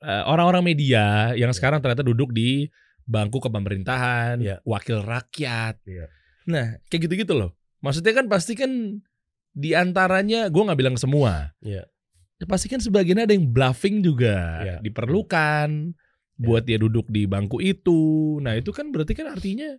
eh, 0.00 0.22
orang-orang 0.24 0.62
media 0.64 1.34
yang 1.34 1.50
sekarang 1.50 1.82
ternyata 1.82 2.06
duduk 2.06 2.30
di 2.30 2.70
bangku 3.04 3.42
kepemerintahan, 3.42 4.40
Iya. 4.40 4.56
wakil 4.64 5.02
rakyat. 5.02 5.76
Iya. 5.84 6.06
Nah, 6.48 6.78
kayak 6.88 7.10
gitu-gitu 7.10 7.34
loh. 7.36 7.52
Maksudnya 7.84 8.16
kan 8.16 8.26
pasti 8.30 8.56
kan 8.56 8.70
di 9.52 9.70
antaranya 9.76 10.48
gue 10.48 10.62
nggak 10.62 10.80
bilang 10.80 10.96
semua. 10.96 11.52
Iya. 11.60 11.84
Ya, 12.34 12.44
pasti 12.50 12.66
kan 12.66 12.80
sebagian 12.82 13.20
ada 13.20 13.30
yang 13.30 13.46
bluffing 13.50 14.00
juga 14.00 14.62
Iya. 14.64 14.76
diperlukan 14.80 15.94
buat 16.34 16.66
dia 16.66 16.80
duduk 16.80 17.06
di 17.06 17.30
bangku 17.30 17.62
itu. 17.62 18.38
Nah, 18.42 18.58
itu 18.58 18.74
kan 18.74 18.90
berarti 18.90 19.14
kan 19.14 19.30
artinya 19.30 19.78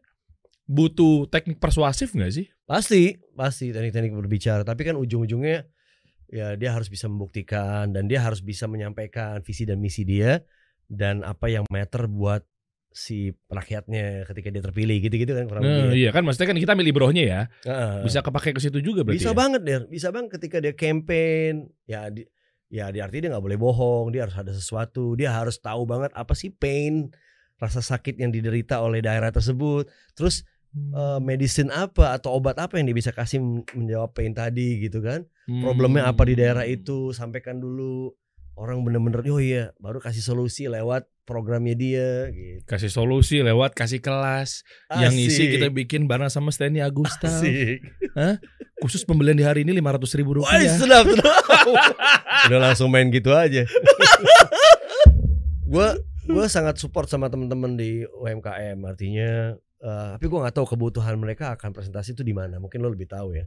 butuh 0.66 1.28
teknik 1.30 1.60
persuasif 1.60 2.16
nggak 2.16 2.32
sih? 2.32 2.48
Pasti, 2.66 3.20
pasti 3.36 3.70
teknik-teknik 3.76 4.16
berbicara. 4.16 4.64
Tapi 4.64 4.82
kan 4.88 4.96
ujung-ujungnya 4.96 5.68
ya 6.30 6.54
dia 6.56 6.74
harus 6.74 6.88
bisa 6.88 7.06
membuktikan 7.06 7.92
dan 7.92 8.06
dia 8.06 8.22
harus 8.22 8.42
bisa 8.42 8.66
menyampaikan 8.66 9.42
visi 9.42 9.64
dan 9.64 9.78
misi 9.78 10.02
dia 10.04 10.42
dan 10.86 11.22
apa 11.22 11.50
yang 11.50 11.66
matter 11.70 12.06
buat 12.06 12.42
si 12.96 13.36
rakyatnya 13.52 14.24
ketika 14.24 14.48
dia 14.48 14.64
terpilih 14.64 14.98
gitu-gitu 15.04 15.36
kan 15.36 15.46
kurang 15.52 15.68
Nah, 15.68 15.92
ya. 15.92 16.08
iya 16.08 16.10
kan 16.16 16.24
maksudnya 16.24 16.56
kan 16.56 16.60
kita 16.62 16.74
milih 16.80 16.96
brohnya 16.96 17.24
ya. 17.28 17.42
Heeh. 17.68 18.08
Bisa 18.08 18.24
kepake 18.24 18.56
ke 18.56 18.62
situ 18.64 18.80
juga 18.80 19.04
berarti. 19.04 19.20
bisa 19.20 19.32
ya? 19.32 19.36
banget 19.36 19.62
der, 19.68 19.82
bisa 19.92 20.08
banget 20.16 20.40
ketika 20.40 20.64
dia 20.64 20.72
campaign 20.74 21.68
ya 21.86 22.08
di- 22.08 22.28
Ya 22.66 22.90
di 22.90 22.98
arti 22.98 23.22
dia 23.22 23.30
nggak 23.30 23.46
boleh 23.46 23.62
bohong, 23.62 24.10
dia 24.10 24.26
harus 24.26 24.34
ada 24.36 24.50
sesuatu, 24.50 25.14
dia 25.14 25.30
harus 25.30 25.62
tahu 25.62 25.86
banget 25.86 26.10
apa 26.18 26.34
sih 26.34 26.50
pain, 26.50 27.14
rasa 27.62 27.78
sakit 27.78 28.18
yang 28.18 28.34
diderita 28.34 28.82
oleh 28.82 29.06
daerah 29.06 29.30
tersebut. 29.30 29.86
Terus 30.18 30.42
eh, 30.76 31.20
medicine 31.20 31.70
apa 31.70 32.12
atau 32.12 32.34
obat 32.34 32.56
apa 32.56 32.76
yang 32.76 32.86
dia 32.86 32.98
bisa 32.98 33.10
kasih 33.10 33.40
men- 33.40 33.64
menjawab 33.72 34.12
pain 34.12 34.32
tadi 34.32 34.80
gitu 34.82 35.00
kan? 35.00 35.24
Problemnya 35.46 36.06
apa 36.06 36.24
di 36.24 36.34
daerah 36.34 36.64
Hmm. 36.64 36.76
itu, 36.76 36.98
sampaikan 37.12 37.58
dulu. 37.58 38.12
Orang 38.56 38.82
bener-bener, 38.82 39.20
oh 39.28 39.38
iya, 39.38 39.76
baru 39.78 40.00
kasih 40.00 40.24
solusi 40.24 40.66
lewat 40.66 41.12
programnya 41.24 41.76
dia 41.76 42.32
gitu. 42.32 42.64
Kasih 42.64 42.88
solusi 42.88 43.40
lewat 43.40 43.76
kasih 43.76 44.00
kelas. 44.00 44.64
Yang 44.90 45.14
isi 45.22 45.44
Asik. 45.44 45.52
kita 45.54 45.68
bikin 45.70 46.08
bareng 46.08 46.30
sama 46.30 46.50
Stanley 46.50 46.80
Agusta. 46.80 47.28
Asik. 47.28 47.84
Khusus 48.80 49.04
pembelian 49.04 49.36
di 49.36 49.44
hari 49.44 49.64
ini 49.64 49.76
500 49.76 50.08
ribu 50.16 50.40
Wah, 50.40 50.56
rupiah. 50.56 50.72
sedap, 50.72 51.04
sedap. 51.04 51.36
Udah 52.48 52.60
langsung 52.62 52.88
main 52.88 53.08
gitu 53.10 53.32
aja. 53.32 53.68
Gue 55.66 55.88
gue 56.26 56.46
sangat 56.48 56.78
support 56.78 57.06
sama 57.06 57.28
teman-teman 57.28 57.76
di 57.76 58.02
UMKM. 58.08 58.78
Artinya, 58.82 59.54
eh, 59.86 60.08
tapi 60.18 60.26
gue 60.26 60.40
nggak 60.42 60.56
tahu 60.58 60.66
kebutuhan 60.66 61.14
mereka 61.16 61.54
akan 61.54 61.70
presentasi 61.70 62.18
itu 62.18 62.26
di 62.26 62.34
mana. 62.34 62.58
Mungkin 62.58 62.82
lo 62.82 62.90
lebih 62.90 63.06
tahu 63.06 63.38
ya. 63.38 63.46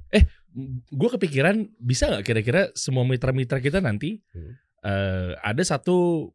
gue 0.88 1.08
kepikiran 1.18 1.66
bisa 1.76 2.06
nggak 2.06 2.24
kira-kira 2.24 2.70
semua 2.78 3.02
mitra-mitra 3.02 3.58
kita 3.58 3.82
nanti 3.82 4.22
Hmm. 4.30 4.54
eh, 4.86 5.30
ada 5.42 5.62
satu 5.66 6.30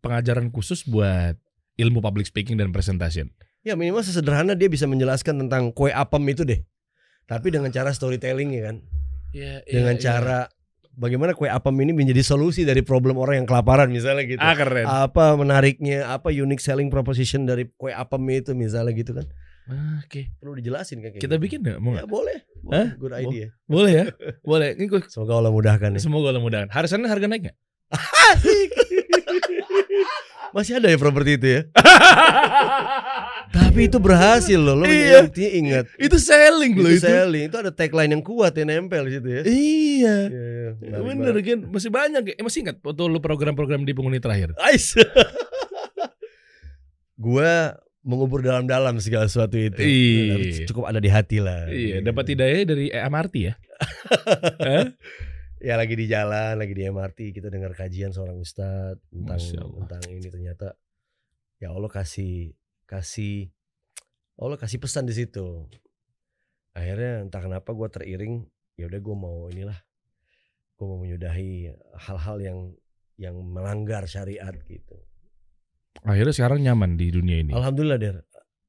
pengajaran 0.00 0.48
khusus 0.48 0.86
buat 0.88 1.36
ilmu 1.76 2.00
public 2.00 2.26
speaking 2.26 2.56
dan 2.56 2.72
presentation. 2.72 3.28
Ya 3.62 3.76
minimal 3.76 4.00
sesederhana 4.00 4.56
dia 4.56 4.70
bisa 4.70 4.88
menjelaskan 4.88 5.44
tentang 5.46 5.70
kue 5.74 5.92
apem 5.92 6.22
itu 6.30 6.46
deh. 6.46 6.62
Tapi 7.28 7.52
dengan 7.52 7.68
cara 7.68 7.92
storytelling 7.92 8.50
ya 8.56 8.62
kan. 8.72 8.76
Iya, 9.36 9.60
Dengan 9.68 9.96
cara 10.00 10.48
bagaimana 10.98 11.30
kue 11.32 11.46
apem 11.46 11.72
ini 11.80 11.94
menjadi 11.94 12.26
solusi 12.26 12.66
dari 12.66 12.82
problem 12.82 13.14
orang 13.16 13.40
yang 13.40 13.46
kelaparan 13.46 13.86
misalnya 13.88 14.26
gitu. 14.26 14.42
ah 14.42 14.52
keren. 14.52 14.84
Apa 14.84 15.38
menariknya, 15.38 16.10
apa 16.10 16.28
unique 16.28 16.58
selling 16.58 16.90
proposition 16.90 17.46
dari 17.46 17.70
kue 17.72 17.94
apem 17.94 18.18
itu 18.34 18.52
misalnya 18.52 18.90
gitu 18.92 19.14
kan. 19.14 19.26
Ah, 19.68 20.00
Oke, 20.00 20.32
Perlu 20.40 20.56
dijelasin 20.56 20.98
kan 20.98 21.12
kita 21.14 21.36
gitu. 21.36 21.44
bikin 21.44 21.58
nggak? 21.60 21.78
Mau 21.78 21.92
Ya 21.92 22.02
nggak? 22.02 22.08
boleh. 22.08 22.38
Hah? 22.72 22.88
boleh. 22.96 22.98
Good 22.98 23.14
idea. 23.14 23.46
Boleh 23.64 23.92
ya, 23.92 24.04
boleh. 24.42 24.68
Ini 24.74 24.84
gue 24.88 25.00
Semoga 25.06 25.32
Allah 25.38 25.52
mudahkan 25.52 25.88
ya. 25.94 26.00
semoga 26.00 26.32
Allah 26.32 26.40
mudahan. 26.42 26.68
Harusnya 26.68 27.04
harga 27.04 27.28
naik? 27.28 27.52
Asik. 28.32 28.70
Masih 30.56 30.80
ada 30.80 30.88
ya 30.88 30.96
properti 30.96 31.36
itu 31.36 31.46
ya. 31.46 31.60
Tapi 33.48 33.88
itu 33.88 33.96
berhasil 33.96 34.58
loh. 34.58 34.76
Lo 34.76 34.84
Iya. 34.84 35.24
ingat. 35.32 35.88
itu 35.96 36.16
selling 36.20 36.76
loh 36.76 36.92
Itu 36.92 37.00
itu. 37.00 37.08
selling. 37.08 37.44
Itu 37.48 37.58
ada 37.58 37.72
tagline 37.72 38.12
yang 38.12 38.22
kuat 38.22 38.52
yang 38.54 38.68
nempel 38.68 39.08
di 39.08 39.12
situ 39.16 39.28
ya. 39.28 39.42
Iya. 39.44 40.16
Iya, 40.28 40.68
iya. 40.78 40.96
Menarik 41.00 41.18
Bener 41.18 41.34
kan 41.42 41.58
masih 41.72 41.90
banyak 41.90 42.22
ya. 42.28 42.34
Eh, 42.36 42.44
Masih 42.44 42.60
ingat 42.64 42.76
waktu 42.80 43.02
lu 43.08 43.18
program-program 43.18 43.82
di 43.82 43.92
penghuni 43.96 44.20
terakhir? 44.20 44.52
Ais. 44.60 44.94
Gua 47.18 47.74
mengubur 48.06 48.40
dalam-dalam 48.40 48.96
segala 49.02 49.26
sesuatu 49.26 49.58
itu. 49.58 49.82
Iya. 49.82 50.64
Cukup 50.70 50.88
ada 50.88 51.02
di 51.02 51.10
hati 51.10 51.42
lah. 51.42 51.66
Iya, 51.68 52.00
dapat 52.00 52.32
hidayah 52.32 52.62
dari 52.64 52.86
MRT 52.88 53.34
ya. 53.42 53.54
Ya 55.58 55.74
lagi 55.74 55.98
di 55.98 56.06
jalan, 56.06 56.54
lagi 56.54 56.70
di 56.70 56.86
MRT 56.86 57.34
kita 57.34 57.50
dengar 57.50 57.74
kajian 57.74 58.14
seorang 58.14 58.38
ustadz 58.38 59.02
tentang 59.10 59.42
tentang 59.82 60.00
ini 60.06 60.30
ternyata 60.30 60.78
ya 61.58 61.74
Allah 61.74 61.90
kasih 61.90 62.54
kasih 62.88 63.52
Allah 64.40 64.56
kasih 64.56 64.80
pesan 64.80 65.04
di 65.04 65.12
situ. 65.12 65.68
Akhirnya 66.72 67.26
entah 67.26 67.42
kenapa 67.42 67.74
gue 67.74 67.88
teriring, 67.90 68.46
ya 68.78 68.86
udah 68.86 69.00
gue 69.02 69.16
mau 69.18 69.50
inilah, 69.50 69.78
gue 70.78 70.86
mau 70.86 70.98
menyudahi 71.02 71.74
hal-hal 72.06 72.36
yang 72.38 72.58
yang 73.18 73.34
melanggar 73.34 74.06
syariat 74.06 74.54
gitu. 74.70 74.94
Akhirnya 76.06 76.30
sekarang 76.30 76.62
nyaman 76.62 76.94
di 76.94 77.10
dunia 77.10 77.42
ini. 77.42 77.50
Alhamdulillah 77.50 77.98
der, 77.98 78.16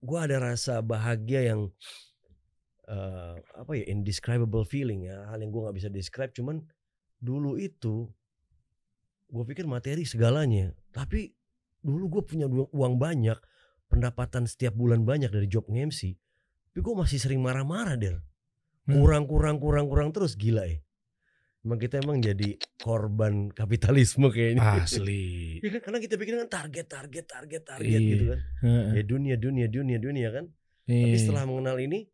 gue 0.01 0.19
ada 0.19 0.41
rasa 0.41 0.81
bahagia 0.81 1.53
yang 1.53 1.69
eh, 2.89 3.38
apa 3.38 3.71
ya 3.77 3.85
indescribable 3.93 4.65
feeling 4.65 5.05
ya, 5.05 5.29
hal 5.29 5.38
yang 5.38 5.53
gue 5.53 5.61
nggak 5.69 5.77
bisa 5.77 5.89
describe. 5.93 6.33
Cuman 6.33 6.65
dulu 7.21 7.61
itu 7.61 8.09
gue 9.29 9.43
pikir 9.45 9.69
materi 9.69 10.01
segalanya, 10.09 10.73
tapi 10.89 11.29
dulu 11.85 12.17
gue 12.17 12.23
punya 12.25 12.49
uang 12.49 12.97
banyak, 12.97 13.38
pendapatan 13.89 14.46
setiap 14.46 14.72
bulan 14.72 15.03
banyak 15.03 15.27
dari 15.27 15.50
job 15.50 15.65
nge-MC, 15.65 16.13
tapi 16.69 16.79
gue 16.79 16.96
masih 16.96 17.17
sering 17.17 17.41
marah-marah 17.41 17.98
der, 17.98 18.22
Hmm. 18.86 19.01
kurang 19.01 19.24
kurang 19.25 19.58
kurang 19.58 19.86
kurang 19.86 20.10
terus 20.10 20.34
gila 20.34 20.65
ya. 20.65 20.77
Emang 21.60 21.75
kita 21.75 22.00
emang 22.00 22.24
jadi 22.24 22.55
korban 22.79 23.51
kapitalisme 23.51 24.31
kayaknya. 24.31 24.79
Asli. 24.79 25.60
Ya 25.65 25.75
kan 25.75 25.81
karena 25.84 26.00
kita 26.00 26.15
pikir 26.15 26.34
kan 26.38 26.48
target 26.48 26.88
target 26.88 27.25
target 27.27 27.62
target 27.67 28.00
Iya. 28.00 28.10
gitu 28.10 28.24
kan. 28.31 28.39
Heeh. 28.63 28.86
Ya 28.96 29.03
dunia 29.03 29.36
dunia 29.36 29.67
dunia 29.67 29.98
dunia 30.00 30.29
kan. 30.31 30.46
Iya. 30.88 31.03
Tapi 31.05 31.17
setelah 31.19 31.43
mengenal 31.43 31.77
ini 31.77 32.08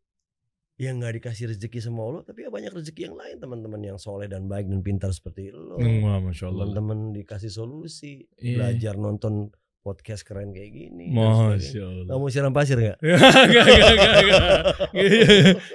ya 0.76 0.92
nggak 0.92 1.22
dikasih 1.22 1.48
rezeki 1.48 1.78
sama 1.80 2.04
Allah, 2.04 2.22
tapi 2.22 2.44
ya 2.44 2.50
banyak 2.50 2.68
rezeki 2.68 3.00
yang 3.06 3.16
lain 3.16 3.36
teman-teman 3.38 3.80
yang 3.80 3.96
soleh 3.96 4.26
dan 4.26 4.44
baik 4.44 4.66
dan 4.66 4.82
pintar 4.82 5.08
seperti 5.08 5.48
lo. 5.48 5.78
Wah, 5.78 6.20
masya 6.20 6.50
Allah. 6.50 6.68
Teman-teman 6.68 6.98
dikasih 7.14 7.48
solusi, 7.48 8.26
Iya. 8.36 8.60
belajar 8.60 8.94
nonton 8.98 9.48
podcast 9.86 10.26
keren 10.26 10.50
kayak 10.50 10.74
gini. 10.74 11.14
Masya. 11.14 11.86
Allah. 11.86 12.18
Kamu 12.18 12.26
siram 12.26 12.50
pasir 12.50 12.74
gak? 12.74 12.98
Enggak, 12.98 13.46
enggak, 13.46 13.66
enggak, 13.94 14.14
enggak. 14.18 14.42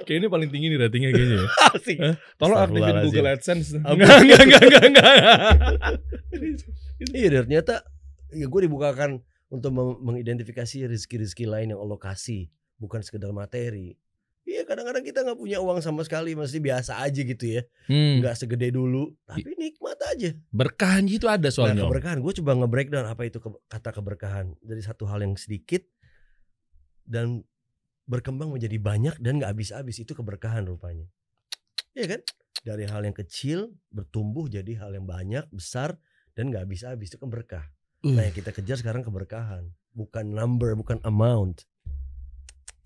Kayaknya 0.04 0.20
ini 0.20 0.28
paling 0.28 0.50
tinggi 0.52 0.66
nih 0.68 0.78
ratingnya 0.84 1.10
kayaknya 1.16 1.36
ya. 1.40 1.48
Tolong 2.40 2.58
aktifin. 2.60 2.94
Google 3.08 3.28
AdSense. 3.32 3.68
Enggak, 3.80 4.16
enggak, 4.20 4.40
enggak, 4.44 4.62
enggak, 4.68 4.84
enggak. 4.92 5.14
Iya, 7.16 7.42
ternyata 7.42 7.82
ya 8.30 8.46
gue 8.46 8.60
dibukakan 8.62 9.24
untuk 9.50 9.70
meng- 9.74 9.98
mengidentifikasi 10.00 10.86
rezeki-rezeki 10.86 11.50
lain 11.50 11.68
yang 11.74 11.80
Allah 11.82 11.98
kasih, 11.98 12.46
bukan 12.78 13.02
sekedar 13.02 13.32
materi. 13.34 13.98
Iya, 14.52 14.62
kadang-kadang 14.62 15.00
kita 15.00 15.24
nggak 15.24 15.38
punya 15.38 15.58
uang 15.58 15.80
sama 15.80 16.04
sekali, 16.04 16.36
masih 16.36 16.60
biasa 16.60 17.00
aja 17.00 17.20
gitu 17.22 17.40
ya, 17.48 17.64
Hmm, 17.88 18.20
nggak 18.20 18.36
segede 18.36 18.68
dulu, 18.68 19.16
tapi 19.24 19.48
nikmat 19.56 19.96
aja. 20.04 20.36
berkahan 20.50 21.08
gitu 21.08 21.24
ada 21.24 21.40
Nah, 21.42 21.48
soalnya. 21.48 21.80
Om. 21.80 21.88
keberkahan, 21.88 22.18
gue 22.20 22.32
coba 22.36 22.52
nge-breakdown 22.54 23.06
apa 23.06 23.22
itu 23.24 23.40
ke- 23.40 23.62
kata 23.66 23.90
keberkahan 23.90 24.52
dari 24.60 24.78
satu 24.78 25.08
hal 25.08 25.24
yang 25.24 25.34
sedikit 25.34 25.80
dan 27.02 27.48
berkembang 28.04 28.52
menjadi 28.52 28.76
banyak 28.76 29.16
dan 29.18 29.40
nggak 29.40 29.56
habis-habis 29.56 29.96
itu 29.98 30.12
keberkahan 30.12 30.62
rupanya. 30.62 31.08
Iya 31.92 32.06
kan? 32.08 32.20
Dari 32.60 32.84
hal 32.84 33.02
yang 33.02 33.16
kecil 33.16 33.72
bertumbuh 33.88 34.46
jadi 34.46 34.76
hal 34.76 34.92
yang 34.92 35.08
banyak, 35.08 35.48
besar 35.48 35.96
dan 36.32 36.52
nggak 36.52 36.68
habis-habis 36.68 37.08
itu 37.08 37.16
kan 37.16 37.32
berkah. 37.32 37.64
Uh. 38.02 38.12
Nah, 38.12 38.28
yang 38.28 38.34
kita 38.34 38.52
kejar 38.52 38.76
sekarang 38.76 39.00
keberkahan, 39.00 39.64
bukan 39.90 40.28
number, 40.28 40.74
bukan 40.74 41.00
amount. 41.02 41.64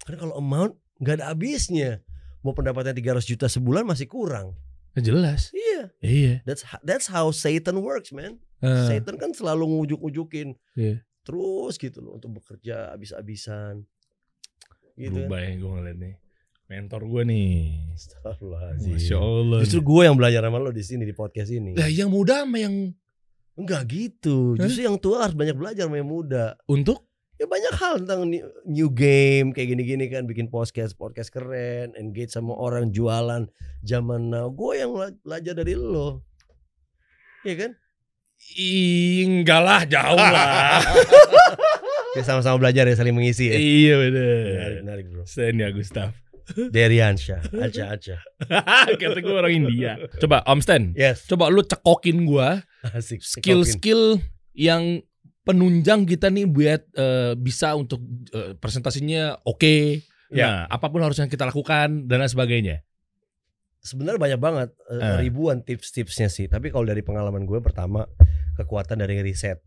Karena 0.01 0.23
kalau 0.23 0.39
amount 0.39 0.79
nggak 0.99 1.15
ada 1.21 1.27
habisnya. 1.33 2.01
Mau 2.41 2.53
pendapatan 2.53 2.95
300 2.95 3.27
juta 3.27 3.47
sebulan 3.47 3.83
masih 3.83 4.07
kurang. 4.07 4.55
Jelas. 4.97 5.53
Iya, 5.53 5.93
Iya. 6.01 6.35
that's 6.49 6.65
that's 6.81 7.05
how 7.07 7.29
Satan 7.29 7.85
works, 7.85 8.17
man. 8.17 8.41
Eh, 8.65 8.87
Satan 8.89 9.21
kan 9.21 9.37
selalu 9.37 9.69
ngujuk-ngujukin 9.69 10.57
Iya. 10.73 11.05
terus 11.21 11.77
gitu 11.77 12.01
loh 12.01 12.17
untuk 12.17 12.41
bekerja 12.41 12.97
habis-habisan. 12.97 13.85
Gitu. 14.97 15.13
kan. 15.13 15.29
berubah 15.29 15.41
ya 15.45 15.51
gue 15.61 15.71
ngeliat 15.77 15.99
nih. 16.01 16.15
Mentor 16.67 17.03
gue 17.05 17.23
nih. 17.29 17.57
Masya 18.89 19.17
Allah. 19.21 19.59
Justru 19.61 19.81
gue 19.85 20.03
yang 20.09 20.17
belajar 20.17 20.41
sama 20.41 20.57
lo 20.57 20.73
di 20.73 20.81
sini 20.81 21.05
di 21.05 21.13
podcast 21.13 21.53
ini. 21.53 21.77
Lah 21.77 21.87
yang 21.87 22.09
muda 22.09 22.43
sama 22.43 22.57
yang 22.59 22.97
Enggak 23.57 23.89
gitu. 23.89 24.53
Justru 24.57 24.85
yang 24.85 25.01
tua 25.01 25.25
harus 25.25 25.33
banyak 25.33 25.57
belajar 25.57 25.89
sama 25.89 25.97
yang 25.97 26.09
muda. 26.09 26.61
untuk 26.69 27.06
Ya 27.37 27.45
banyak 27.45 27.75
hal 27.77 27.95
tentang 28.01 28.33
new, 28.65 28.89
game 28.89 29.53
kayak 29.53 29.77
gini-gini 29.77 30.09
kan 30.09 30.25
bikin 30.25 30.49
podcast 30.49 30.97
podcast 30.97 31.29
keren, 31.29 31.93
engage 31.93 32.33
sama 32.33 32.57
orang 32.57 32.89
jualan 32.89 33.45
zaman 33.85 34.33
now. 34.33 34.49
Gue 34.49 34.81
yang 34.81 34.97
bela- 34.97 35.13
belajar 35.21 35.53
dari 35.53 35.77
lo. 35.77 36.25
Iya 37.45 37.55
kan? 37.61 37.71
Enggak 38.57 39.61
lah 39.61 39.83
jauh 39.85 40.17
lah. 40.17 40.81
Kita 42.17 42.25
sama-sama 42.33 42.57
belajar 42.57 42.89
ya 42.89 42.97
saling 42.97 43.13
mengisi 43.13 43.53
ya. 43.53 43.57
iya 43.57 43.95
Menarik, 44.01 44.13
bener. 44.17 44.71
menarik 44.81 45.07
bro. 45.13 45.25
Senia 45.29 45.69
Gustaf. 45.77 46.17
Deriansyah, 46.47 47.43
aja 47.59 47.91
aja. 47.93 48.17
Kata 49.03 49.19
gue 49.19 49.35
orang 49.35 49.53
India. 49.53 49.99
Coba 50.17 50.41
Om 50.47 50.63
Stan. 50.65 50.95
Yes. 50.97 51.27
Coba 51.27 51.51
lu 51.51 51.61
cekokin 51.61 52.23
gua 52.25 52.63
Asik. 52.95 53.19
skill-skill 53.21 54.23
yang 54.55 55.03
penunjang 55.47 56.03
kita 56.05 56.27
nih 56.27 56.45
buat 56.45 56.83
eh, 56.93 57.33
bisa 57.39 57.73
untuk 57.73 58.03
eh, 58.35 58.53
presentasinya 58.53 59.39
oke. 59.41 60.03
Ya. 60.29 60.67
Nah, 60.67 60.75
apa 60.75 60.91
pun 60.91 60.99
harus 61.01 61.15
yang 61.17 61.31
kita 61.31 61.47
lakukan 61.47 62.05
dan 62.05 62.19
lain 62.19 62.27
sebagainya. 62.27 62.83
Sebenarnya 63.79 64.19
banyak 64.19 64.41
banget 64.43 64.69
Eh. 64.91 65.23
ribuan 65.23 65.63
tips-tipsnya 65.63 66.27
sih. 66.27 66.51
Tapi 66.51 66.75
kalau 66.75 66.83
dari 66.83 67.01
pengalaman 67.01 67.47
gue 67.47 67.63
pertama 67.63 68.11
kekuatan 68.57 68.99
dari 68.99 69.23
riset. 69.23 69.63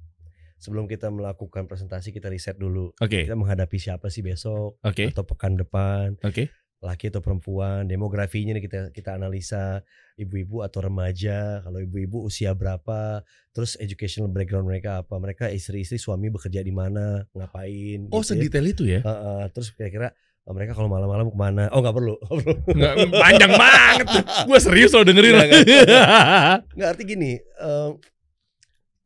Sebelum 0.59 0.91
kita 0.91 1.07
melakukan 1.07 1.71
presentasi 1.71 2.11
kita 2.11 2.27
riset 2.27 2.59
dulu. 2.59 2.91
Oke, 2.99 3.23
Kita 3.23 3.39
menghadapi 3.39 3.79
siapa 3.79 4.11
sih 4.11 4.19
besok 4.19 4.75
oke, 4.83 5.07
atau 5.07 5.23
pekan 5.23 5.55
depan. 5.55 6.19
oke. 6.19 6.51
Laki 6.79 7.11
atau 7.11 7.19
perempuan, 7.19 7.83
demografinya 7.83 8.55
nih 8.55 8.63
kita 8.63 8.79
kita 8.95 9.19
analisa 9.19 9.83
ibu-ibu 10.15 10.63
atau 10.63 10.79
remaja, 10.83 11.59
kalau 11.63 11.79
ibu-ibu 11.83 12.23
usia 12.23 12.55
berapa, 12.55 13.23
terus 13.51 13.75
educational 13.79 14.31
background 14.31 14.67
mereka 14.67 15.03
apa, 15.03 15.15
mereka 15.19 15.45
istri-istri 15.51 15.99
suami 15.99 16.31
bekerja 16.31 16.63
di 16.63 16.71
mana, 16.71 17.27
ngapain. 17.35 18.07
Oh, 18.11 18.23
gitu 18.23 18.35
ya. 18.35 18.39
sedetail 18.39 18.65
itu 18.67 18.83
ya? 18.87 18.99
Heeh, 19.03 19.43
terus 19.51 19.75
kira-kira 19.75 20.15
oh, 20.47 20.55
mereka 20.55 20.71
kalau 20.71 20.87
malam-malam 20.87 21.27
ke 21.27 21.37
mana? 21.37 21.67
Oh 21.75 21.83
nggak 21.83 21.95
perlu, 21.95 22.15
nggak 22.23 22.35
perlu. 22.39 22.55
Nggak, 22.75 22.93
panjang 23.11 23.51
banget. 23.59 24.07
Gue 24.47 24.59
serius 24.63 24.91
loh 24.95 25.03
dengerin. 25.03 25.35
Nggak, 25.35 25.63
Nggak 26.79 26.89
arti 26.95 27.03
gini, 27.03 27.31
eh, 27.39 27.89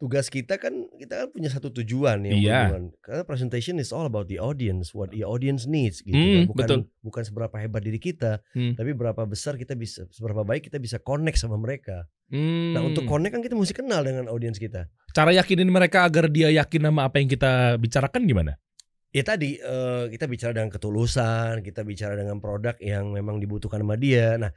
tugas 0.03 0.27
kita 0.27 0.59
kan 0.59 0.75
kita 0.99 1.15
kan 1.15 1.27
punya 1.31 1.47
satu 1.47 1.71
tujuan 1.71 2.27
ya, 2.27 2.35
Iya. 2.35 2.59
hubungan. 2.67 2.83
Karena 2.99 3.23
presentation 3.23 3.79
is 3.79 3.95
all 3.95 4.03
about 4.03 4.27
the 4.27 4.35
audience, 4.35 4.91
what 4.91 5.15
the 5.15 5.23
audience 5.23 5.63
needs 5.63 6.03
gitu. 6.03 6.11
Hmm, 6.11 6.43
kan. 6.43 6.43
bukan 6.51 6.67
betul. 6.67 6.79
bukan 6.99 7.23
seberapa 7.23 7.55
hebat 7.55 7.79
diri 7.87 8.03
kita, 8.03 8.43
Hmm. 8.51 8.75
tapi 8.75 8.91
berapa 8.91 9.23
besar 9.23 9.55
kita 9.55 9.79
bisa, 9.79 10.03
seberapa 10.11 10.43
baik 10.43 10.67
kita 10.67 10.75
bisa 10.75 10.99
connect 10.99 11.39
sama 11.39 11.55
mereka. 11.55 12.03
Hmm. 12.27 12.75
Nah 12.75 12.83
untuk 12.83 13.07
connect 13.07 13.31
kan 13.31 13.39
kita 13.39 13.55
mesti 13.55 13.71
kenal 13.71 14.03
dengan 14.03 14.27
audiens 14.27 14.59
kita. 14.59 14.91
cara 15.15 15.31
yakinin 15.31 15.71
mereka 15.71 16.03
agar 16.03 16.27
dia 16.27 16.51
yakin 16.51 16.89
sama 16.91 17.07
apa 17.07 17.23
yang 17.23 17.31
kita 17.31 17.79
bicarakan 17.79 18.27
gimana? 18.27 18.59
Ya 19.15 19.23
tadi 19.23 19.55
eh, 19.55 20.05
kita 20.11 20.27
bicara 20.27 20.51
dengan 20.51 20.67
ketulusan, 20.67 21.63
kita 21.63 21.85
bicara 21.87 22.19
dengan 22.19 22.43
produk 22.43 22.75
yang 22.83 23.13
memang 23.15 23.39
dibutuhkan 23.39 23.79
sama 23.79 23.95
dia. 23.95 24.35
Nah, 24.35 24.51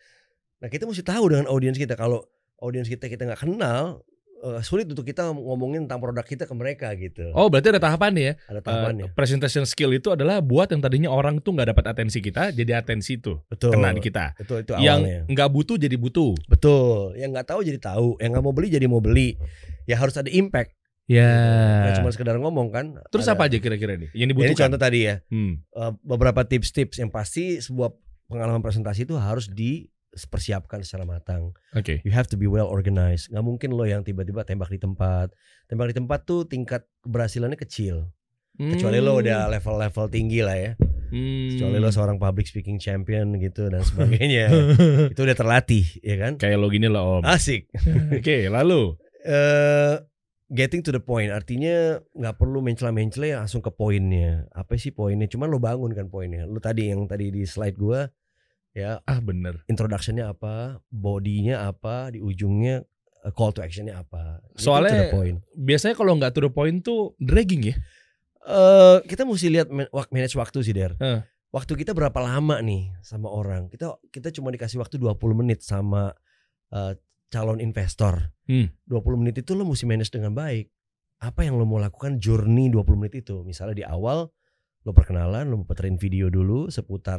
nah 0.59 0.69
kita 0.73 0.89
mesti 0.91 1.07
tahu 1.07 1.29
dengan 1.31 1.47
audiens 1.47 1.77
kita. 1.79 1.95
Kalau 1.95 2.25
audiens 2.59 2.89
kita 2.89 3.07
kita 3.07 3.29
nggak 3.29 3.45
kenal, 3.47 4.01
eh, 4.47 4.63
sulit 4.63 4.87
untuk 4.87 5.03
kita 5.03 5.27
ngomongin 5.35 5.85
tentang 5.85 5.99
produk 5.99 6.23
kita 6.23 6.47
ke 6.47 6.55
mereka 6.55 6.95
gitu. 6.95 7.35
Oh, 7.35 7.51
berarti 7.51 7.75
ada 7.75 7.83
tahapannya 7.83 8.23
ya. 8.23 8.35
Ada 8.47 8.61
tahapannya. 8.63 9.05
presentation 9.13 9.67
skill 9.67 9.91
itu 9.91 10.15
adalah 10.15 10.39
buat 10.39 10.71
yang 10.71 10.79
tadinya 10.79 11.11
orang 11.11 11.43
tuh 11.43 11.53
nggak 11.53 11.75
dapat 11.75 11.85
atensi 11.91 12.23
kita, 12.23 12.55
jadi 12.55 12.79
atensi 12.79 13.19
tuh 13.19 13.43
betul. 13.51 13.75
kena 13.75 13.91
di 13.91 14.01
kita. 14.01 14.39
Betul 14.39 14.63
itu 14.63 14.73
Yang 14.79 15.27
nggak 15.27 15.49
butuh 15.51 15.77
jadi 15.77 15.97
butuh. 15.99 16.33
Betul. 16.47 17.19
Yang 17.19 17.31
nggak 17.35 17.47
tahu 17.51 17.61
jadi 17.67 17.79
tahu, 17.83 18.09
yang 18.23 18.31
nggak 18.31 18.45
mau 18.47 18.55
beli 18.55 18.69
jadi 18.71 18.87
mau 18.87 19.03
beli. 19.03 19.35
Ya 19.85 19.99
harus 19.99 20.15
ada 20.15 20.31
impact. 20.31 20.73
Ya. 21.07 21.31
Nggak 21.87 22.03
cuma 22.03 22.11
sekedar 22.11 22.35
ngomong 22.39 22.75
kan. 22.75 22.99
Terus 23.15 23.31
Ada- 23.31 23.39
apa 23.39 23.47
aja 23.47 23.59
kira-kira 23.63 23.95
nih 23.95 24.11
yang 24.11 24.15
Ya, 24.15 24.23
ini 24.27 24.31
dibutuhkan? 24.35 24.71
contoh 24.71 24.81
tadi 24.83 24.99
ya. 25.07 25.23
Hmm. 25.31 25.63
Eh, 25.63 25.93
beberapa 26.03 26.43
tips-tips 26.43 26.99
yang 26.99 27.11
pasti 27.15 27.63
sebuah 27.63 27.95
pengalaman 28.27 28.59
presentasi 28.59 29.07
itu 29.07 29.15
harus 29.15 29.47
dipersiapkan 30.17 30.81
secara 30.81 31.05
matang. 31.05 31.53
Oke. 31.77 32.01
You 32.03 32.11
have 32.17 32.27
to 32.33 32.41
be 32.41 32.49
well 32.49 32.67
organized. 32.67 33.29
Nggak 33.29 33.45
mungkin 33.45 33.69
lo 33.77 33.85
yang 33.85 34.01
tiba-tiba 34.01 34.43
tembak 34.49 34.73
di 34.73 34.81
tempat. 34.81 35.37
Tembak 35.69 35.93
di 35.93 35.95
tempat 36.01 36.25
tuh 36.25 36.49
tingkat 36.49 36.89
keberhasilannya 37.05 37.61
kecil. 37.61 38.09
Kecuali 38.57 39.05
lo 39.05 39.21
udah 39.21 39.53
level-level 39.53 40.09
tinggi 40.09 40.41
lah 40.41 40.57
ya. 40.57 40.73
Hmm. 41.13 41.53
Kecuali 41.53 41.77
lo 41.77 41.93
seorang 41.93 42.17
public 42.17 42.49
speaking 42.49 42.81
champion 42.81 43.37
gitu 43.37 43.69
dan 43.69 43.85
sebagainya. 43.85 44.49
itu 45.13 45.21
udah 45.21 45.37
terlatih, 45.37 45.85
ya 46.01 46.17
kan? 46.17 46.41
kayak 46.41 46.57
lo 46.57 46.73
gini 46.73 46.89
lah 46.89 47.05
om. 47.05 47.23
Asik. 47.23 47.69
Oke, 48.17 48.49
lalu. 48.49 48.97
eh 49.27 49.99
getting 50.47 50.79
to 50.79 50.95
the 50.95 51.03
point 51.03 51.35
artinya 51.35 51.99
nggak 52.15 52.39
perlu 52.39 52.63
mencela-mencela 52.63 53.27
ya 53.27 53.37
langsung 53.45 53.61
ke 53.61 53.71
poinnya. 53.75 54.47
Apa 54.55 54.79
sih 54.79 54.95
poinnya? 54.95 55.27
Cuman 55.27 55.51
lo 55.51 55.59
bangun 55.59 55.93
kan 55.93 56.07
poinnya. 56.09 56.47
Lo 56.47 56.63
tadi 56.63 56.89
yang 56.89 57.05
tadi 57.11 57.35
di 57.35 57.43
slide 57.45 57.77
gua 57.77 58.07
ya 58.77 59.01
Ah 59.09 59.19
bener. 59.19 59.65
introductionnya 59.67 60.29
apa, 60.29 60.85
bodinya 60.93 61.65
apa, 61.65 62.13
di 62.13 62.21
ujungnya 62.21 62.85
eh, 63.25 63.33
call 63.33 63.51
to 63.51 63.65
actionnya 63.65 63.97
apa. 63.97 64.45
Getting 64.53 64.61
Soalnya- 64.61 64.93
to 64.93 65.05
the 65.09 65.17
point. 65.17 65.37
Biasanya 65.57 65.95
kalau 65.97 66.13
nggak 66.15 66.31
to 66.31 66.45
the 66.45 66.53
point 66.53 66.85
tuh 66.85 67.17
dragging 67.17 67.73
ya. 67.73 67.77
eh 68.47 68.99
kita 69.03 69.27
mesti 69.27 69.49
lihat 69.51 69.67
manage 70.13 70.37
waktu 70.37 70.63
sih 70.63 70.71
Der. 70.71 70.95
Eh. 71.01 71.19
Waktu 71.51 71.73
kita 71.75 71.91
berapa 71.91 72.21
lama 72.21 72.61
nih 72.61 72.93
sama 73.01 73.27
orang? 73.27 73.67
Kita 73.67 73.97
kita 74.07 74.29
cuma 74.31 74.53
dikasih 74.53 74.77
waktu 74.77 75.01
20 75.01 75.17
menit 75.35 75.65
sama 75.65 76.13
eh, 76.71 76.95
calon 77.27 77.59
investor. 77.59 78.31
Hmm. 78.47 78.71
20 78.87 79.19
menit 79.19 79.41
itu 79.41 79.57
lo 79.57 79.67
mesti 79.67 79.83
manage 79.83 80.13
dengan 80.13 80.31
baik. 80.31 80.71
Apa 81.17 81.43
yang 81.43 81.57
lo 81.57 81.65
mau 81.65 81.81
lakukan 81.81 82.21
journey 82.21 82.69
20 82.69 82.87
menit 82.95 83.19
itu? 83.19 83.41
Misalnya 83.43 83.75
di 83.75 83.83
awal 83.83 84.29
lo 84.85 84.91
perkenalan, 84.93 85.51
lo 85.51 85.65
puterin 85.65 85.99
video 85.99 86.31
dulu 86.31 86.71
seputar 86.71 87.19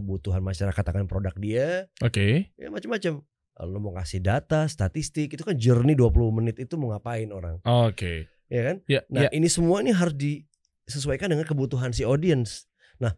kebutuhan 0.00 0.40
masyarakat 0.40 0.80
akan 0.82 1.04
produk 1.06 1.34
dia, 1.36 1.86
Oke. 2.00 2.50
ya 2.56 2.68
macam-macam. 2.72 3.20
Lo 3.60 3.76
mau 3.76 3.92
kasih 3.92 4.24
data, 4.24 4.64
statistik, 4.66 5.36
itu 5.36 5.44
kan 5.44 5.52
journey 5.60 5.92
20 5.92 6.32
menit 6.32 6.56
itu 6.56 6.80
mau 6.80 6.96
ngapain 6.96 7.28
orang, 7.28 7.60
Oke. 7.62 8.24
ya 8.48 8.72
kan? 8.72 8.76
Ya, 8.88 9.04
Nah, 9.12 9.28
ya. 9.28 9.30
ini 9.36 9.52
semua 9.52 9.84
ini 9.84 9.92
harus 9.92 10.16
disesuaikan 10.16 11.28
dengan 11.28 11.44
kebutuhan 11.44 11.92
si 11.92 12.00
audience. 12.02 12.64
Nah, 12.96 13.12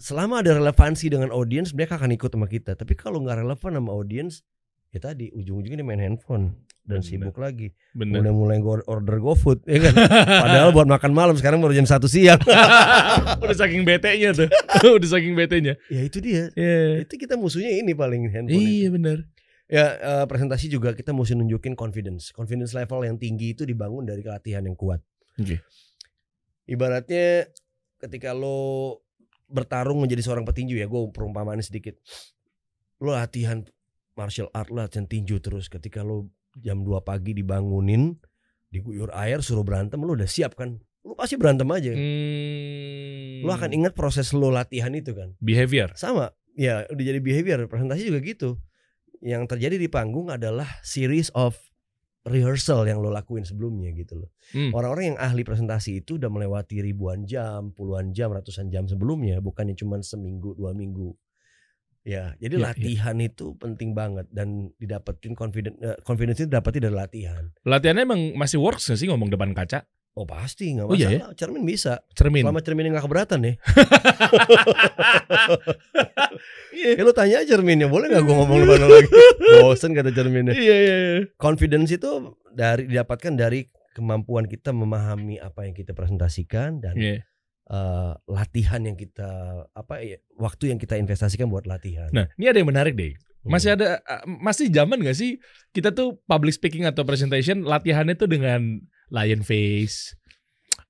selama 0.00 0.40
ada 0.40 0.56
relevansi 0.56 1.12
dengan 1.12 1.28
audience, 1.30 1.76
mereka 1.76 2.00
akan 2.00 2.16
ikut 2.16 2.32
sama 2.32 2.48
kita. 2.48 2.74
Tapi 2.74 2.96
kalau 2.96 3.20
nggak 3.22 3.44
relevan 3.44 3.76
sama 3.76 3.90
audience, 3.92 4.40
ya 4.90 5.04
tadi 5.04 5.28
ujung-ujungnya 5.36 5.84
dia 5.84 5.86
main 5.86 6.00
handphone 6.00 6.56
dan 6.84 7.00
Bener. 7.00 7.08
sibuk 7.08 7.36
lagi. 7.40 7.72
Bener. 7.96 8.20
Udah 8.20 8.32
mulai 8.36 8.60
order 8.60 9.16
GoFood, 9.16 9.64
ya 9.64 9.88
kan? 9.88 9.94
Padahal 10.44 10.70
buat 10.76 10.84
makan 10.84 11.12
malam 11.16 11.34
sekarang 11.40 11.64
baru 11.64 11.72
jam 11.72 11.88
satu 11.88 12.04
siang. 12.04 12.36
Udah 13.42 13.56
saking 13.56 13.88
bete-nya 13.88 14.36
tuh. 14.36 14.48
Udah 15.00 15.08
saking 15.08 15.32
bete-nya. 15.32 15.80
ya 15.88 16.00
itu 16.04 16.20
dia. 16.20 16.52
Iya. 16.52 17.08
Itu 17.08 17.16
kita 17.16 17.40
musuhnya 17.40 17.72
ini 17.72 17.96
paling 17.96 18.28
handphone. 18.28 18.60
Iya 18.60 18.88
bener. 18.92 19.18
Ya 19.64 19.96
eh, 19.96 20.24
presentasi 20.28 20.68
juga 20.68 20.92
kita 20.92 21.16
mesti 21.16 21.32
nunjukin 21.40 21.72
confidence. 21.72 22.36
Confidence 22.36 22.76
level 22.76 23.00
yang 23.08 23.16
tinggi 23.16 23.56
itu 23.56 23.64
dibangun 23.64 24.04
dari 24.04 24.20
latihan 24.20 24.60
yang 24.60 24.76
kuat. 24.76 25.00
Oke. 25.40 25.64
Ibaratnya 26.68 27.48
ketika 27.96 28.36
lo 28.36 29.00
bertarung 29.48 30.04
menjadi 30.04 30.20
seorang 30.20 30.44
petinju 30.44 30.76
ya, 30.76 30.84
gue 30.84 31.00
perumpamaan 31.16 31.64
sedikit. 31.64 31.96
Lo 33.00 33.16
latihan 33.16 33.64
martial 34.12 34.52
art, 34.52 34.68
lo 34.68 34.84
latihan 34.84 35.08
tinju 35.08 35.40
terus. 35.40 35.72
Ketika 35.72 36.04
lo 36.04 36.28
jam 36.60 36.82
2 36.86 37.02
pagi 37.02 37.34
dibangunin, 37.34 38.14
diguyur 38.70 39.10
air, 39.14 39.42
suruh 39.42 39.62
berantem, 39.62 39.98
lo 40.02 40.14
udah 40.14 40.28
siap 40.28 40.58
kan? 40.58 40.78
Lo 41.04 41.14
pasti 41.14 41.36
berantem 41.36 41.68
aja. 41.68 41.92
Hmm. 41.92 43.44
Lo 43.44 43.52
akan 43.52 43.70
ingat 43.76 43.92
proses 43.92 44.32
lo 44.32 44.48
latihan 44.48 44.90
itu 44.96 45.12
kan? 45.12 45.36
behavior. 45.38 45.92
Sama, 45.94 46.32
ya 46.56 46.88
udah 46.88 47.04
jadi 47.04 47.20
behavior. 47.20 47.58
Presentasi 47.68 48.08
juga 48.08 48.24
gitu. 48.24 48.56
Yang 49.20 49.56
terjadi 49.56 49.76
di 49.76 49.88
panggung 49.88 50.32
adalah 50.32 50.68
series 50.80 51.28
of 51.36 51.56
rehearsal 52.24 52.88
yang 52.88 53.04
lo 53.04 53.12
lakuin 53.12 53.44
sebelumnya 53.44 53.92
gitu 53.92 54.16
loh. 54.16 54.32
Hmm. 54.56 54.72
Orang-orang 54.72 55.14
yang 55.14 55.18
ahli 55.20 55.44
presentasi 55.44 56.00
itu 56.00 56.16
udah 56.16 56.32
melewati 56.32 56.80
ribuan 56.80 57.28
jam, 57.28 57.76
puluhan 57.76 58.16
jam, 58.16 58.32
ratusan 58.32 58.72
jam 58.72 58.88
sebelumnya, 58.88 59.44
bukannya 59.44 59.76
cuma 59.76 60.00
seminggu, 60.00 60.56
dua 60.56 60.72
minggu. 60.72 61.12
Ya, 62.04 62.36
jadi 62.36 62.60
Ya, 62.60 62.60
ya. 62.60 62.66
latihan 62.68 63.16
itu 63.16 63.56
penting 63.56 63.92
banget 63.92 64.28
dan 64.28 64.68
didapetin 64.76 65.32
confidence 65.32 65.80
eh, 65.80 65.96
confidence 66.04 66.36
itu 66.38 66.48
dapetin 66.48 66.84
dari 66.84 66.92
latihan. 66.92 67.48
Latihannya 67.64 68.04
emang 68.04 68.20
masih 68.36 68.60
works 68.60 68.86
gak 68.86 69.00
sih 69.00 69.08
ngomong 69.08 69.28
depan 69.28 69.50
kaca? 69.50 69.88
Oh 70.14 70.22
pasti 70.22 70.70
nggak 70.70 70.86
Oh, 70.86 70.94
iya 70.94 71.10
masalah. 71.10 71.34
Cermin 71.34 71.64
bisa. 71.64 72.04
Cermin. 72.12 72.44
Selama 72.44 72.60
cerminnya 72.60 72.92
nggak 72.92 73.04
keberatan 73.04 73.40
ya. 73.42 73.52
Iya. 76.74 76.98
ya 76.98 77.02
lu 77.02 77.14
tanya 77.14 77.40
aja 77.40 77.54
cerminnya, 77.54 77.86
boleh 77.86 78.10
nggak 78.10 78.22
gue 78.22 78.34
ngomong 78.34 78.58
depan 78.62 78.80
lagi? 78.84 79.08
Bosen 79.58 79.90
kata 79.94 80.10
cerminnya. 80.10 80.52
Iya 80.52 80.76
iya 80.76 80.96
iya. 80.98 81.20
Confidence 81.34 81.90
itu 81.90 82.10
dari 82.50 82.84
didapatkan 82.84 83.32
dari 83.32 83.64
kemampuan 83.94 84.44
kita 84.44 84.70
memahami 84.70 85.38
apa 85.38 85.64
yang 85.64 85.72
kita 85.72 85.94
presentasikan 85.94 86.78
dan 86.78 86.94
Iya. 86.94 87.22
Eh, 87.70 88.12
latihan 88.28 88.80
yang 88.84 88.96
kita 88.96 89.30
apa 89.72 90.00
ya 90.04 90.18
waktu 90.36 90.74
yang 90.74 90.78
kita 90.80 90.98
investasikan 90.98 91.48
buat 91.48 91.64
latihan. 91.64 92.10
Nah, 92.12 92.28
ini 92.36 92.50
ada 92.50 92.58
yang 92.60 92.70
menarik 92.70 92.94
deh. 92.96 93.14
Hmm. 93.44 93.52
Masih 93.52 93.76
ada 93.76 94.00
uh, 94.00 94.24
masih 94.26 94.72
zaman 94.72 95.04
gak 95.04 95.20
sih 95.20 95.36
kita 95.76 95.92
tuh 95.92 96.16
public 96.24 96.56
speaking 96.56 96.88
atau 96.88 97.04
presentation 97.04 97.60
latihannya 97.60 98.16
tuh 98.16 98.24
dengan 98.24 98.80
lion 99.12 99.44
face 99.44 100.16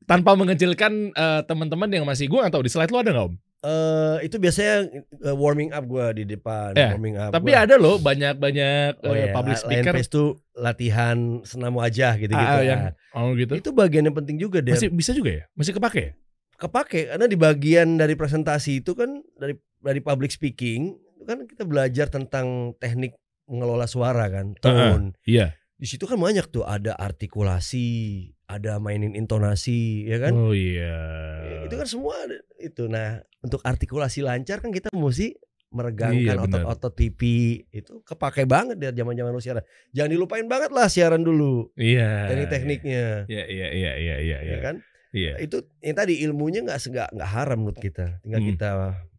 tanpa 0.07 0.39
mengecilkan 0.39 1.11
uh, 1.19 1.43
teman-teman 1.43 1.91
yang 1.91 2.07
masih 2.07 2.31
gue 2.31 2.39
gak 2.39 2.55
tahu 2.55 2.63
di 2.63 2.71
slide 2.71 2.95
lo 2.95 3.03
ada 3.03 3.11
nggak 3.11 3.27
om? 3.27 3.35
Eh, 3.65 4.29
itu 4.29 4.37
biasanya 4.37 4.93
eh, 5.25 5.33
warming 5.33 5.73
up 5.73 5.89
gua 5.89 6.13
di 6.13 6.29
depan, 6.29 6.77
Ya, 6.77 6.93
warming 6.93 7.17
up. 7.17 7.33
Tapi 7.33 7.57
gua. 7.57 7.65
ada 7.65 7.75
loh 7.81 7.97
banyak-banyak 7.97 9.01
oh, 9.01 9.09
uh, 9.09 9.17
iya, 9.17 9.33
public 9.33 9.57
Lion 9.57 9.65
speaker 9.65 9.93
Face 9.97 10.13
tuh 10.13 10.45
latihan 10.53 11.41
senam 11.49 11.81
wajah 11.81 12.21
gitu-gitu. 12.21 12.45
Ah, 12.45 12.61
ah, 12.61 12.61
kan. 12.61 12.69
yang 12.69 12.81
oh 13.17 13.33
gitu. 13.33 13.57
Itu 13.57 13.73
bagian 13.73 14.05
yang 14.05 14.13
penting 14.13 14.37
juga 14.37 14.61
deh. 14.61 14.77
Masih 14.77 14.93
bisa 14.93 15.17
juga 15.17 15.33
ya? 15.33 15.45
Masih 15.57 15.73
kepake 15.73 15.97
ya? 15.97 16.11
Kepake 16.57 17.11
karena 17.11 17.27
di 17.27 17.35
bagian 17.35 17.99
dari 17.99 18.15
presentasi 18.15 18.81
itu 18.81 18.95
kan 18.95 19.21
dari 19.37 19.55
dari 19.79 20.01
public 20.01 20.33
speaking 20.33 20.95
itu 21.19 21.25
kan 21.25 21.45
kita 21.45 21.65
belajar 21.65 22.07
tentang 22.09 22.73
teknik 22.79 23.17
mengelola 23.45 23.85
suara 23.85 24.25
kan, 24.33 24.57
tone. 24.57 25.13
Iya. 25.29 25.53
Di 25.77 25.85
situ 25.85 26.09
kan 26.09 26.17
banyak 26.17 26.49
tuh 26.49 26.65
ada 26.65 26.97
artikulasi, 26.97 27.85
ada 28.49 28.81
mainin 28.81 29.13
intonasi, 29.13 30.09
ya 30.09 30.17
kan? 30.17 30.33
Oh 30.33 30.57
iya. 30.57 30.97
itu 31.69 31.75
kan 31.77 31.85
semua 31.85 32.17
itu. 32.57 32.89
Nah, 32.89 33.21
untuk 33.45 33.61
artikulasi 33.61 34.25
lancar 34.25 34.65
kan 34.65 34.73
kita 34.73 34.89
mesti 34.95 35.37
Iya, 35.75 35.83
meregangkan 35.83 36.37
benar. 36.47 36.47
otot-otot 36.71 36.95
pipi. 36.95 37.67
Itu 37.69 37.99
kepake 38.07 38.47
banget 38.47 38.79
dari 38.79 38.95
zaman-zaman 38.95 39.35
lu 39.35 39.43
siaran. 39.43 39.67
Jangan 39.91 40.11
dilupain 40.15 40.47
banget 40.47 40.71
lah 40.71 40.87
siaran 40.87 41.27
dulu. 41.27 41.75
Iya. 41.75 42.31
Teknik-tekniknya. 42.31 43.27
Iya 43.27 43.45
iya 43.51 43.69
iya 43.75 43.93
iya 43.99 44.17
iya 44.23 44.39
Ya 44.39 44.39
iya. 44.47 44.59
kan? 44.63 44.79
Iya. 45.15 45.39
Itu 45.39 45.63
yang 45.79 45.95
tadi 45.95 46.19
ilmunya 46.21 46.61
nggak 46.61 46.79
nggak 46.83 47.09
nggak 47.15 47.31
haram 47.31 47.59
menurut 47.63 47.79
kita. 47.79 48.19
Tinggal 48.21 48.43
Hmm. 48.43 48.51
kita 48.51 48.71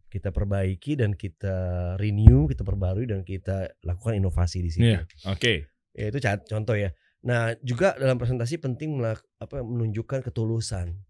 kita 0.06 0.28
perbaiki 0.30 0.92
dan 0.94 1.12
kita 1.12 1.56
renew, 1.96 2.44
kita 2.46 2.62
perbarui 2.62 3.04
dan 3.04 3.20
kita 3.20 3.72
lakukan 3.82 4.14
inovasi 4.14 4.60
di 4.60 4.70
situ. 4.70 4.86
Iya, 4.86 5.08
Oke. 5.26 5.66
Ya 5.92 6.08
itu 6.08 6.20
contoh 6.22 6.76
ya. 6.76 6.92
Nah, 7.24 7.56
juga 7.58 7.96
dalam 7.96 8.16
presentasi 8.16 8.56
penting 8.56 8.96
melak- 8.96 9.24
apa 9.36 9.60
menunjukkan 9.60 10.20
ketulusan. 10.22 11.00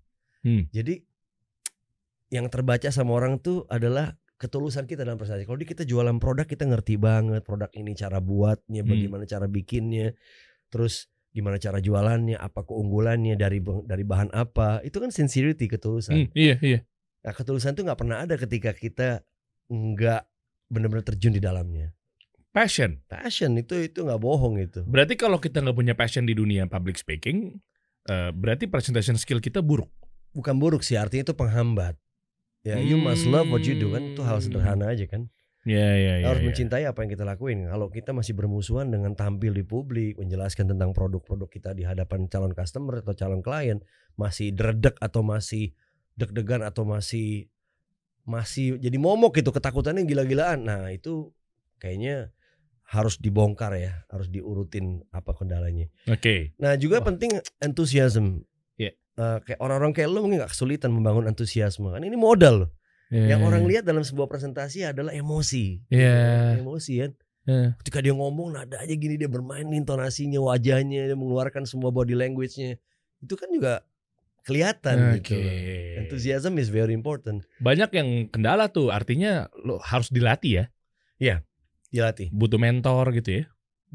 Hmm. 0.41 0.71
Jadi 0.71 1.03
yang 2.29 2.47
terbaca 2.47 2.89
sama 2.89 3.15
orang 3.15 3.39
tuh 3.39 3.67
adalah 3.69 4.15
ketulusan 4.37 4.85
kita 4.85 5.03
dalam 5.03 5.17
presentasi. 5.17 5.45
Kalau 5.45 5.57
di 5.57 5.65
kita 5.65 5.83
jualan 5.83 6.19
produk 6.19 6.45
kita 6.45 6.67
ngerti 6.67 6.95
banget 6.97 7.41
produk 7.41 7.71
ini 7.73 7.95
cara 7.95 8.19
buatnya, 8.19 8.83
Hmm. 8.83 8.91
bagaimana 8.91 9.25
cara 9.25 9.47
bikinnya, 9.47 10.13
terus 10.69 11.09
gimana 11.37 11.61
cara 11.61 11.77
jualannya, 11.79 12.41
apa 12.41 12.65
keunggulannya 12.65 13.37
dari 13.37 13.61
dari 13.61 14.05
bahan 14.09 14.33
apa. 14.33 14.81
Itu 14.81 15.05
kan 15.05 15.13
sincerity, 15.13 15.69
ketulusan. 15.69 16.17
Hmm, 16.17 16.29
iya, 16.33 16.57
iya. 16.65 16.81
Nah, 17.21 17.37
ketulusan 17.37 17.77
tuh 17.77 17.85
nggak 17.85 18.01
pernah 18.01 18.25
ada 18.25 18.41
ketika 18.41 18.73
kita 18.73 19.21
nggak 19.69 20.25
benar-benar 20.73 21.05
terjun 21.05 21.37
di 21.37 21.43
dalamnya. 21.45 21.93
Passion. 22.57 23.05
Passion 23.05 23.53
itu 23.61 23.77
itu 23.85 24.01
nggak 24.01 24.17
bohong 24.17 24.57
itu. 24.57 24.81
Berarti 24.89 25.21
kalau 25.21 25.37
kita 25.37 25.61
nggak 25.61 25.77
punya 25.77 25.93
passion 25.93 26.25
di 26.25 26.33
dunia 26.33 26.65
public 26.65 26.97
speaking, 26.97 27.61
eh, 28.09 28.33
berarti 28.33 28.65
presentation 28.65 29.21
skill 29.21 29.45
kita 29.45 29.61
buruk. 29.61 29.93
Bukan 30.33 30.57
buruk 30.57 30.81
sih, 30.81 30.97
artinya 30.97 31.29
itu 31.29 31.37
penghambat. 31.37 32.01
Ya, 32.65 32.81
you 32.83 32.99
must 32.99 33.29
love 33.29 33.47
what 33.47 33.63
you 33.63 33.77
do 33.79 33.95
kan 33.95 34.03
itu 34.03 34.25
hal 34.27 34.41
Hmm. 34.41 34.45
sederhana 34.49 34.91
aja 34.91 35.07
kan. 35.07 35.31
Iya, 35.67 35.89
iya, 35.99 36.15
iya. 36.23 36.27
harus 36.31 36.47
iya. 36.47 36.49
mencintai 36.49 36.85
apa 36.87 37.03
yang 37.03 37.11
kita 37.11 37.27
lakuin. 37.27 37.67
Kalau 37.67 37.91
kita 37.91 38.15
masih 38.15 38.39
bermusuhan 38.39 38.87
dengan 38.87 39.19
tampil 39.19 39.51
di 39.51 39.67
publik, 39.67 40.15
menjelaskan 40.15 40.71
tentang 40.71 40.95
produk-produk 40.95 41.51
kita 41.51 41.75
di 41.75 41.83
hadapan 41.83 42.31
calon 42.31 42.55
customer 42.55 43.03
atau 43.03 43.19
calon 43.19 43.43
klien, 43.43 43.83
masih 44.15 44.55
dredek 44.55 44.95
atau 45.03 45.27
masih 45.27 45.75
deg-degan 46.15 46.63
atau 46.63 46.87
masih 46.87 47.51
masih 48.23 48.79
jadi 48.79 48.95
momok 48.95 49.43
gitu, 49.43 49.51
ketakutannya 49.51 50.07
gila-gilaan. 50.07 50.63
Nah, 50.63 50.95
itu 50.95 51.35
kayaknya 51.83 52.31
harus 52.87 53.19
dibongkar 53.19 53.75
ya, 53.75 54.07
harus 54.07 54.31
diurutin 54.31 55.03
apa 55.11 55.35
kendalanya. 55.35 55.91
Oke. 56.07 56.55
Nah, 56.63 56.79
juga 56.79 57.03
Wah. 57.03 57.11
penting 57.11 57.43
enthusiasm. 57.59 58.47
Iya. 58.79 58.95
Eh, 58.95 59.39
kayak 59.43 59.59
orang-orang 59.59 59.91
kayak 59.91 60.15
lo 60.15 60.23
mungkin 60.23 60.47
gak 60.47 60.55
kesulitan 60.55 60.95
membangun 60.95 61.27
antusiasme 61.27 61.91
kan 61.91 62.03
ini 62.07 62.15
modal 62.15 62.55
loh. 62.67 62.71
Yang 63.07 63.41
Iya, 63.41 63.47
orang 63.47 63.63
iya. 63.63 63.71
lihat 63.71 63.85
dalam 63.87 64.03
sebuah 64.03 64.27
presentasi 64.27 64.83
adalah 64.83 65.15
emosi. 65.15 65.87
Iya. 65.91 66.59
Emosi 66.59 66.93
kan 67.07 67.13
Iya. 67.47 67.79
ketika 67.79 68.03
dia 68.03 68.11
ngomong 68.11 68.59
nada 68.59 68.83
aja 68.83 68.91
gini 68.91 69.15
dia 69.15 69.31
bermain 69.31 69.63
intonasinya 69.71 70.43
wajahnya 70.43 71.07
dia 71.07 71.15
mengeluarkan 71.15 71.63
semua 71.63 71.95
body 71.95 72.19
language-nya 72.19 72.75
itu 73.23 73.35
kan 73.39 73.47
juga 73.55 73.87
kelihatan 74.43 75.15
Oke. 75.15 75.23
gitu 75.23 75.39
enthusiasm 76.03 76.59
is 76.59 76.75
very 76.75 76.91
important 76.91 77.47
Banyak 77.63 77.91
yang 77.95 78.09
kendala 78.35 78.67
tuh, 78.67 78.91
artinya 78.91 79.47
lo 79.63 79.79
harus 79.79 80.11
dilatih 80.11 80.67
ya, 81.23 81.39
dilatih 81.95 82.35
butuh 82.35 82.59
mentor 82.59 83.15
gitu 83.15 83.43
ya. 83.43 83.45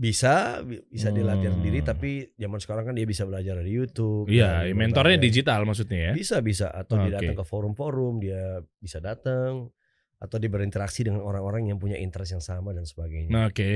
Bisa 0.02 0.34
bi- 0.60 0.82
bisa 0.88 1.08
dilatih 1.10 1.46
Hmm. 1.48 1.58
sendiri 1.60 1.80
tapi 1.82 2.10
zaman 2.34 2.58
sekarang 2.58 2.84
kan 2.84 2.96
dia 2.96 3.06
bisa 3.06 3.22
belajar 3.22 3.54
dari 3.56 3.70
YouTube 3.72 4.26
Iya, 4.26 4.66
dari 4.66 4.74
mentornya 4.74 5.16
berbagai- 5.16 5.30
digital 5.30 5.60
maksudnya 5.62 6.00
ya. 6.02 6.12
bisa 6.12 6.42
bisa 6.42 6.68
atau 6.68 6.98
dia 6.98 7.14
Oke. 7.14 7.16
datang 7.22 7.38
ke 7.38 7.46
forum-forum 7.46 8.14
dia 8.18 8.42
bisa 8.76 8.98
datang 8.98 9.70
atau 10.18 10.38
dia 10.38 10.50
berinteraksi 10.50 11.02
dengan 11.02 11.22
orang-orang 11.22 11.66
yang 11.68 11.78
punya 11.78 11.96
interest 11.96 12.32
yang 12.32 12.42
sama 12.42 12.72
dan 12.72 12.82
sebagainya 12.82 13.30
Nah, 13.30 13.46
Oke. 13.48 13.70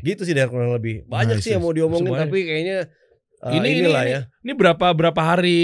gitu 0.00 0.22
sih 0.22 0.32
dari 0.32 0.46
kurang 0.46 0.70
lebih 0.72 1.02
banyak 1.04 1.38
Nice, 1.38 1.44
sih 1.44 1.52
yang 1.52 1.62
mau 1.62 1.70
diomongin 1.70 2.10
semuanya. 2.10 2.26
tapi 2.26 2.38
kayaknya 2.40 2.78
uh, 3.38 3.52
Ini- 3.52 3.62
ini- 3.64 3.78
inilah 3.80 4.02
ini. 4.02 4.12
ya 4.12 4.20
Ini 4.40 4.52
berapa 4.52 4.86
berapa 4.90 5.20
hari 5.22 5.58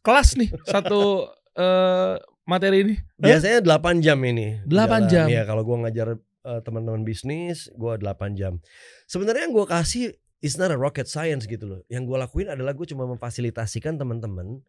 kelas 0.00 0.34
nih 0.34 0.50
satu 0.64 1.30
eh, 1.54 2.14
materi 2.42 2.82
ini? 2.82 2.94
Biasanya 3.16 3.62
8 3.62 4.00
jam 4.00 4.18
ini. 4.20 4.58
8 4.64 4.66
Dalam- 4.66 5.06
jam. 5.06 5.26
Ya 5.28 5.42
kalau 5.44 5.62
gua 5.62 5.78
ngajar 5.80 6.18
eh, 6.42 6.60
teman-teman 6.60 7.02
bisnis, 7.02 7.70
gua 7.72 7.94
8 7.94 8.34
jam. 8.34 8.58
Sebenarnya 9.12 9.44
yang 9.44 9.52
gua 9.52 9.68
kasih 9.68 10.16
is 10.40 10.56
not 10.56 10.72
a 10.72 10.78
rocket 10.80 11.04
science 11.04 11.44
gitu 11.44 11.68
loh. 11.68 11.80
Yang 11.92 12.08
gua 12.08 12.24
lakuin 12.24 12.48
adalah 12.48 12.72
gua 12.72 12.88
cuma 12.88 13.04
memfasilitasikan 13.04 14.00
teman-teman 14.00 14.64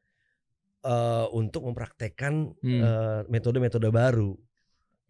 eh, 0.84 1.26
untuk 1.32 1.64
mempraktekkan 1.64 2.52
Hmm. 2.60 2.82
eh, 2.84 3.22
metode-metode 3.32 3.88
baru. 3.88 4.36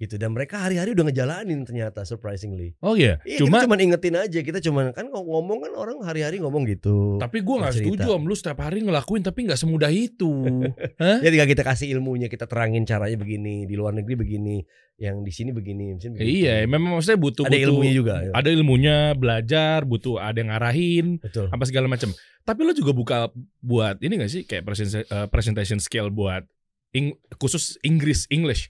Gitu 0.03 0.19
dan 0.19 0.35
mereka 0.35 0.59
hari-hari 0.59 0.91
udah 0.91 1.07
ngejalanin 1.07 1.63
ternyata 1.63 2.03
surprisingly. 2.03 2.75
Oh 2.83 2.93
iya. 2.93 3.23
Iya, 3.23 3.39
Cuma 3.39 3.63
kita 3.63 3.71
cuma 3.71 3.75
ingetin 3.79 4.15
aja, 4.19 4.39
kita 4.43 4.59
cuma 4.59 4.91
kan 4.91 5.07
ngomong 5.07 5.63
kan 5.63 5.71
orang 5.73 6.03
hari-hari 6.03 6.43
ngomong 6.43 6.67
gitu. 6.67 7.15
tapi 7.15 7.39
gue 7.39 7.55
nggak 7.55 7.71
setuju 7.73 8.07
om 8.11 8.27
lu 8.27 8.35
setiap 8.35 8.59
hari 8.59 8.83
ngelakuin 8.83 9.23
tapi 9.23 9.47
nggak 9.47 9.55
semudah 9.55 9.87
itu. 9.87 10.31
Ya 11.23 11.29
tinggal 11.31 11.47
kita 11.47 11.63
kasih 11.63 11.87
ilmunya, 11.95 12.27
kita 12.27 12.43
terangin 12.43 12.83
caranya 12.83 13.15
begini, 13.15 13.63
di 13.63 13.79
luar 13.79 13.95
negeri 13.95 14.19
begini, 14.19 14.59
yang 14.99 15.23
di 15.23 15.31
sini 15.31 15.55
begini, 15.55 15.95
begitu. 15.95 16.19
iya, 16.19 16.67
memang 16.67 16.99
maksudnya 16.99 17.19
butuh 17.19 17.43
ada 17.47 17.55
butuh 17.55 17.63
ilmunya 17.71 17.93
juga. 17.95 18.13
ya. 18.19 18.31
ada 18.33 18.49
ilmunya 18.51 18.95
belajar, 19.15 19.77
butuh 19.87 20.19
ada 20.19 20.35
yang 20.35 20.49
ngarahin, 20.51 21.05
Betul. 21.23 21.47
apa 21.47 21.63
segala 21.63 21.87
macam. 21.87 22.11
Tapi 22.43 22.59
lo 22.67 22.75
juga 22.75 22.91
buka 22.91 23.17
buat 23.63 24.03
ini 24.03 24.19
gak 24.19 24.31
sih 24.31 24.43
kayak 24.43 24.67
presentation, 24.67 25.07
eh, 25.07 25.27
presentation 25.31 25.79
skill 25.79 26.11
buat 26.11 26.43
ing- 26.91 27.15
khusus 27.39 27.79
Inggris 27.81 28.27
English. 28.27 28.67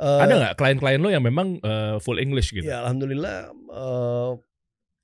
Eh, 0.00 0.20
Ada 0.24 0.32
nggak 0.32 0.54
klien-klien 0.56 0.96
lo 0.96 1.12
yang 1.12 1.20
memang 1.20 1.60
eh, 1.60 1.96
full 2.00 2.16
English 2.16 2.56
gitu? 2.56 2.64
Ya 2.64 2.80
alhamdulillah 2.80 3.52
eh, 3.52 4.32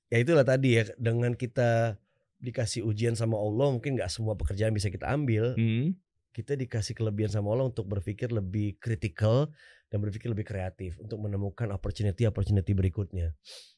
ya 0.09 0.17
itulah 0.17 0.41
tadi 0.41 0.81
ya 0.81 0.89
dengan 0.97 1.37
kita 1.37 2.01
dikasih 2.41 2.81
ujian 2.81 3.13
sama 3.13 3.37
Allah 3.37 3.77
mungkin 3.77 3.97
nggak 3.97 4.09
semua 4.09 4.33
pekerjaan 4.33 4.73
bisa 4.73 4.89
kita 4.89 5.05
ambil. 5.13 5.53
Hmm. 5.53 5.93
Kita 6.33 6.57
dikasih 6.57 6.97
kelebihan 6.97 7.29
sama 7.29 7.53
Allah 7.53 7.69
untuk 7.69 7.85
berpikir 7.85 8.33
lebih 8.33 8.81
kritikal 8.81 9.49
dan 9.89 9.97
berpikir 10.01 10.33
lebih 10.33 10.45
kreatif 10.45 10.97
untuk 10.97 11.21
menemukan 11.21 11.69
opportunity 11.73 12.25
opportunity 12.25 12.73
berikutnya. 12.73 13.37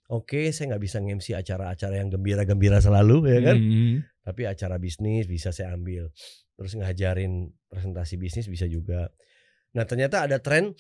Oke, 0.10 0.50
saya 0.56 0.76
nggak 0.76 0.84
bisa 0.84 0.98
nge-MC 1.04 1.38
acara-acara 1.38 2.02
yang 2.02 2.10
gembira-gembira 2.10 2.80
selalu 2.80 3.28
ya 3.28 3.40
kan. 3.44 3.58
Hmm. 3.60 3.96
Tapi 4.24 4.42
acara 4.48 4.80
bisnis 4.80 5.28
bisa 5.28 5.52
saya 5.52 5.76
ambil. 5.76 6.12
Terus 6.56 6.80
ngajarin 6.80 7.52
presentasi 7.68 8.16
bisnis 8.16 8.48
bisa 8.48 8.68
juga. 8.68 9.12
Nah 9.76 9.84
ternyata 9.86 10.26
ada 10.26 10.42
tren 10.42 10.74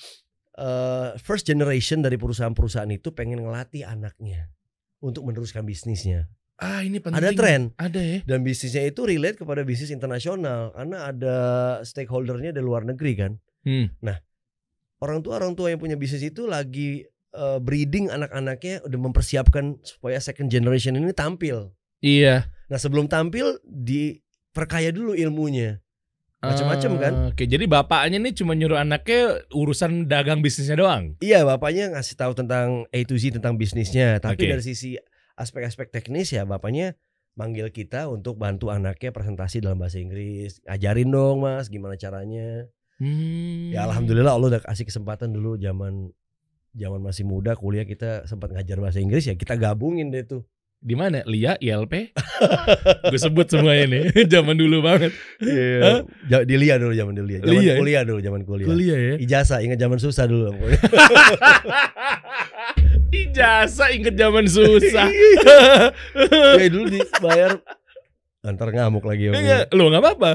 eh, 0.59 1.09
first 1.15 1.47
generation 1.47 2.03
dari 2.03 2.19
perusahaan-perusahaan 2.19 2.91
itu 2.91 3.15
pengen 3.15 3.47
ngelatih 3.47 3.87
anaknya 3.87 4.51
untuk 4.99 5.23
meneruskan 5.23 5.63
bisnisnya. 5.63 6.27
Ah 6.59 6.83
ini 6.83 6.99
penting. 6.99 7.23
Ada 7.23 7.31
tren 7.31 7.61
Ada 7.79 8.01
ya. 8.03 8.17
dan 8.27 8.43
bisnisnya 8.43 8.83
itu 8.83 9.07
relate 9.07 9.39
kepada 9.39 9.63
bisnis 9.63 9.95
internasional 9.95 10.75
karena 10.75 11.07
ada 11.07 11.37
stakeholdernya 11.87 12.51
dari 12.51 12.65
luar 12.67 12.83
negeri 12.83 13.13
kan. 13.15 13.31
Hmm. 13.63 13.87
Orang 14.99 15.23
tua 15.23 15.39
orang 15.39 15.55
tua 15.55 15.71
yang 15.71 15.79
punya 15.79 15.95
bisnis 15.95 16.27
itu 16.27 16.43
lagi 16.43 17.07
eh, 17.31 17.59
breeding 17.63 18.11
anak-anaknya 18.11 18.83
udah 18.83 18.99
mempersiapkan 18.99 19.79
supaya 19.87 20.19
second 20.19 20.51
generation 20.51 20.99
ini 20.99 21.15
tampil. 21.15 21.71
Iya. 22.03 22.51
Nah 22.67 22.75
sebelum 22.79 23.07
tampil 23.07 23.55
diperkaya 23.63 24.91
dulu 24.91 25.15
ilmunya. 25.15 25.79
Macam-macam 26.39 26.91
kan? 27.03 27.13
Ah, 27.13 27.27
Oke, 27.35 27.43
jadi 27.43 27.67
bapaknya 27.67 28.17
nih 28.23 28.31
cuma 28.31 28.55
nyuruh 28.55 28.79
anaknya 28.79 29.43
urusan 29.51 30.07
dagang 30.07 30.39
bisnisnya 30.39 30.79
doang. 30.79 31.19
Iya 31.19 31.43
bapaknya 31.43 31.91
ngasih 31.91 32.15
tahu 32.15 32.31
tentang 32.31 32.87
A 32.95 32.99
to 33.03 33.19
Z 33.19 33.35
tentang 33.35 33.59
bisnisnya, 33.59 34.23
tapi 34.23 34.47
Oke. 34.47 34.51
dari 34.55 34.63
sisi 34.63 34.95
aspek-aspek 35.35 35.91
teknis 35.91 36.31
ya 36.31 36.47
bapaknya 36.47 36.95
manggil 37.35 37.67
kita 37.71 38.07
untuk 38.07 38.39
bantu 38.39 38.71
anaknya 38.71 39.11
presentasi 39.11 39.59
dalam 39.59 39.79
bahasa 39.79 39.99
Inggris. 39.99 40.63
Ajarin 40.63 41.11
dong 41.11 41.43
mas, 41.43 41.67
gimana 41.67 41.99
caranya? 41.99 42.67
Hmm. 42.99 43.71
Ya 43.71 43.87
alhamdulillah 43.87 44.35
Allah 44.35 44.59
udah 44.59 44.63
kasih 44.63 44.87
kesempatan 44.87 45.31
dulu 45.31 45.55
zaman 45.55 46.11
zaman 46.75 46.99
masih 46.99 47.23
muda 47.27 47.55
kuliah 47.55 47.87
kita 47.87 48.27
sempat 48.27 48.51
ngajar 48.51 48.79
bahasa 48.79 48.99
Inggris 48.99 49.27
ya 49.27 49.35
kita 49.35 49.55
gabungin 49.59 50.11
deh 50.11 50.23
tuh. 50.23 50.43
Di 50.79 50.95
mana? 50.95 51.19
Lia, 51.27 51.59
ILP? 51.59 52.15
Gue 53.11 53.19
sebut 53.19 53.43
semuanya 53.51 53.85
nih. 53.91 54.03
Zaman 54.33 54.55
dulu 54.55 54.79
banget. 54.79 55.11
Iya. 55.43 56.07
Ja- 56.31 56.45
Di 56.47 56.55
Lia 56.55 56.79
dulu 56.79 56.95
zaman 56.95 57.19
di 57.19 57.23
Lia. 57.27 57.39
Zaman 57.43 57.51
Lia 57.51 57.67
ya? 57.67 57.75
kuliah 57.75 58.01
dulu 58.07 58.19
zaman 58.23 58.41
kuliah. 58.47 58.67
Kuliah 58.71 58.99
ya. 58.99 59.15
Ijazah 59.19 59.59
ingat 59.59 59.75
zaman 59.75 59.99
susah 59.99 60.23
dulu. 60.23 60.55
Ijazah 63.11 63.89
inget 63.91 64.15
zaman 64.15 64.45
susah. 64.47 65.07
ya 66.59 66.65
dulu 66.71 66.85
dibayar 66.87 67.59
antar 68.39 68.71
ngamuk 68.71 69.03
lagi 69.03 69.27
ya. 69.27 69.31
Enggak, 69.35 69.63
lo 69.75 69.91
nggak 69.91 70.03
apa-apa. 70.03 70.31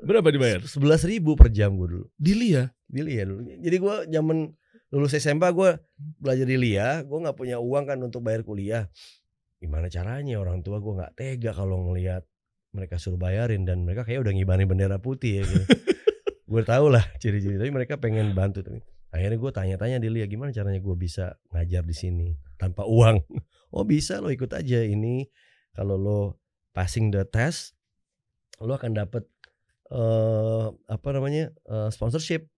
Berapa 0.00 0.28
dibayar? 0.32 0.60
Sebelas 0.64 1.04
ribu 1.04 1.36
per 1.36 1.52
jam 1.52 1.76
gue 1.76 1.88
dulu. 1.92 2.06
Di 2.16 2.32
Lia. 2.32 2.72
Di 2.88 3.00
Lia 3.04 3.28
dulu. 3.28 3.44
Jadi 3.60 3.76
gue 3.76 3.94
zaman 4.08 4.48
lulus 4.88 5.12
SMP 5.12 5.44
gue 5.52 5.76
belajar 6.16 6.46
di 6.48 6.56
Lia. 6.56 7.04
Gue 7.04 7.18
nggak 7.20 7.36
punya 7.36 7.60
uang 7.60 7.84
kan 7.84 7.98
untuk 8.00 8.24
bayar 8.24 8.40
kuliah. 8.40 8.88
Gimana 9.64 9.88
caranya 9.88 10.36
orang 10.36 10.60
tua 10.60 10.76
gue 10.76 10.92
nggak 10.92 11.12
tega 11.16 11.56
kalau 11.56 11.88
ngelihat 11.88 12.28
mereka 12.76 13.00
suruh 13.00 13.16
bayarin 13.16 13.64
dan 13.64 13.86
mereka 13.86 14.04
kayak 14.04 14.28
udah 14.28 14.32
ngibarin 14.36 14.68
bendera 14.68 15.00
putih 15.00 15.40
ya 15.40 15.42
gitu. 15.48 15.64
gue 16.50 16.62
tau 16.66 16.92
lah 16.92 17.00
ciri-ciri 17.16 17.56
tapi 17.56 17.72
mereka 17.72 17.96
pengen 17.96 18.36
bantu 18.36 18.60
tapi 18.60 18.84
akhirnya 19.14 19.38
gue 19.38 19.50
tanya-tanya 19.54 19.96
di 20.02 20.10
Lia 20.10 20.26
gimana 20.28 20.50
caranya 20.52 20.82
gue 20.82 20.96
bisa 20.98 21.38
ngajar 21.54 21.86
di 21.86 21.96
sini 21.96 22.28
tanpa 22.60 22.84
uang 22.84 23.22
oh 23.74 23.86
bisa 23.86 24.20
lo 24.20 24.28
ikut 24.28 24.50
aja 24.52 24.84
ini 24.84 25.24
kalau 25.72 25.96
lo 25.96 26.20
passing 26.74 27.14
the 27.14 27.22
test 27.24 27.78
lo 28.60 28.74
akan 28.74 28.92
dapet 28.92 29.24
eh 29.94 30.66
apa 30.90 31.08
namanya 31.14 31.54
eh, 31.70 31.88
sponsorship 31.94 32.50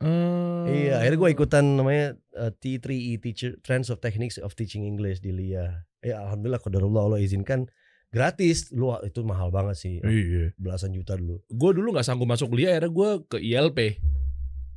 Oh. 0.00 0.64
Iya, 0.64 0.96
akhirnya 1.04 1.20
gue 1.20 1.30
ikutan 1.36 1.64
namanya 1.76 2.16
uh, 2.32 2.48
T3E 2.48 3.20
Teacher 3.20 3.60
Trends 3.60 3.92
of 3.92 4.00
Techniques 4.00 4.40
of 4.40 4.56
Teaching 4.56 4.88
English 4.88 5.20
di 5.20 5.28
LIA. 5.28 5.84
Ya 6.00 6.24
alhamdulillah 6.24 6.60
qadarullah 6.60 7.02
Allah 7.12 7.20
izinkan 7.20 7.68
gratis. 8.10 8.72
Lu 8.72 8.90
itu 9.04 9.20
mahal 9.22 9.52
banget 9.52 9.76
sih. 9.78 10.00
Iya. 10.00 10.52
Belasan 10.56 10.92
juta 10.92 11.14
dulu. 11.14 11.40
Gue 11.46 11.70
dulu 11.76 11.92
nggak 11.94 12.06
sanggup 12.06 12.28
masuk 12.28 12.50
kuliah, 12.50 12.74
akhirnya 12.76 12.90
gue 12.90 13.10
ke 13.30 13.36
ILP. 13.38 13.78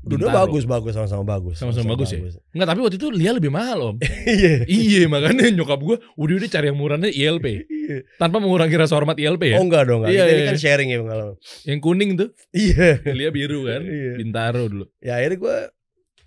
Bintaro. 0.04 0.36
bagus 0.36 0.68
bagus 0.68 0.92
sama-sama 1.00 1.24
bagus. 1.24 1.56
Sama-sama 1.56 1.96
bagus 1.96 2.12
ya? 2.12 2.20
Enggak, 2.52 2.68
tapi 2.76 2.80
waktu 2.84 3.00
itu 3.00 3.08
Lia 3.08 3.32
lebih 3.32 3.48
mahal 3.56 3.96
om. 3.96 3.98
Iya. 4.28 4.68
iya, 4.68 5.08
makanya 5.08 5.48
nyokap 5.56 5.80
gue 5.80 5.96
udah 6.20 6.34
udah 6.44 6.50
cari 6.52 6.68
yang 6.68 6.76
murahnya 6.76 7.08
ILP. 7.08 7.64
Iya. 7.64 7.98
Tanpa 8.20 8.44
mengurangi 8.44 8.76
rasa 8.76 9.00
hormat 9.00 9.16
ILP 9.16 9.56
ya. 9.56 9.58
Oh 9.60 9.64
enggak 9.64 9.88
dong, 9.88 10.04
enggak. 10.04 10.12
Iya, 10.12 10.24
Kita 10.28 10.36
iya. 10.36 10.48
kan 10.52 10.60
sharing 10.60 10.90
ya 10.92 10.98
pengalaman. 11.00 11.36
Yang 11.64 11.80
kuning 11.80 12.12
tuh, 12.20 12.30
Iya. 12.52 12.88
Lia 13.16 13.30
biru 13.32 13.64
kan. 13.64 13.82
Iya. 13.88 14.12
Bintaro 14.20 14.64
dulu. 14.68 14.86
Ya 15.00 15.24
akhirnya 15.24 15.40
gue 15.40 15.58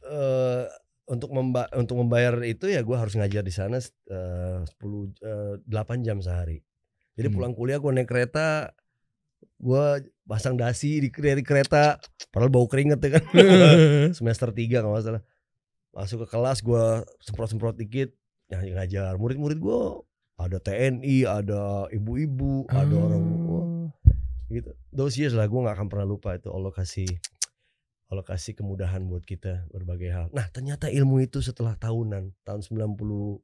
eh 0.09 0.63
untuk 1.07 1.31
memba 1.31 1.71
untuk 1.73 1.97
membayar 1.99 2.35
itu 2.43 2.67
ya 2.67 2.83
gue 2.83 2.97
harus 2.99 3.15
ngajar 3.15 3.43
di 3.43 3.55
sana 3.55 3.79
eh, 3.79 4.59
10 4.63 5.15
eh, 5.23 5.55
8 5.63 6.03
jam 6.03 6.19
sehari. 6.19 6.61
Jadi 7.15 7.27
Hmm. 7.31 7.35
pulang 7.35 7.53
kuliah 7.55 7.79
gue 7.79 7.91
naik 7.91 8.11
kereta 8.11 8.75
gue 9.57 9.85
pasang 10.27 10.53
dasi 10.53 10.99
di 10.99 11.09
dari 11.09 11.41
kereta 11.41 11.97
padahal 12.29 12.51
bau 12.51 12.67
keringet 12.67 12.99
ya 13.01 13.11
kan. 13.17 13.25
Semester 14.19 14.51
3 14.51 14.83
kalau 14.83 14.93
nggak 14.93 15.07
salah. 15.07 15.23
Masuk 15.95 16.27
ke 16.27 16.29
kelas 16.29 16.61
gue 16.61 16.85
semprot-semprot 17.23 17.77
dikit 17.77 18.11
ya 18.47 18.61
ngajar. 18.61 19.17
Murid-murid 19.17 19.57
gue 19.57 19.81
ada 20.37 20.61
TNI, 20.61 21.25
ada 21.25 21.89
ibu-ibu, 21.89 22.69
ada 22.69 22.93
orang 22.93 23.23
wah, 23.49 23.65
Oh. 23.65 23.89
gitu. 24.53 24.69
Those 24.93 25.17
years 25.17 25.33
lah 25.33 25.49
gue 25.49 25.57
nggak 25.57 25.73
akan 25.73 25.89
pernah 25.89 26.05
lupa 26.05 26.37
itu 26.37 26.53
Allah 26.53 26.69
kasih 26.69 27.09
Allah 28.07 28.23
kasih 28.23 28.55
kemudahan 28.55 29.03
buat 29.11 29.27
kita 29.27 29.67
berbagai 29.75 30.11
hal. 30.15 30.27
Nah 30.31 30.47
ternyata 30.51 30.87
ilmu 30.87 31.23
itu 31.23 31.43
setelah 31.43 31.75
tahunan 31.75 32.31
tahun 32.47 32.61
95 32.63 33.43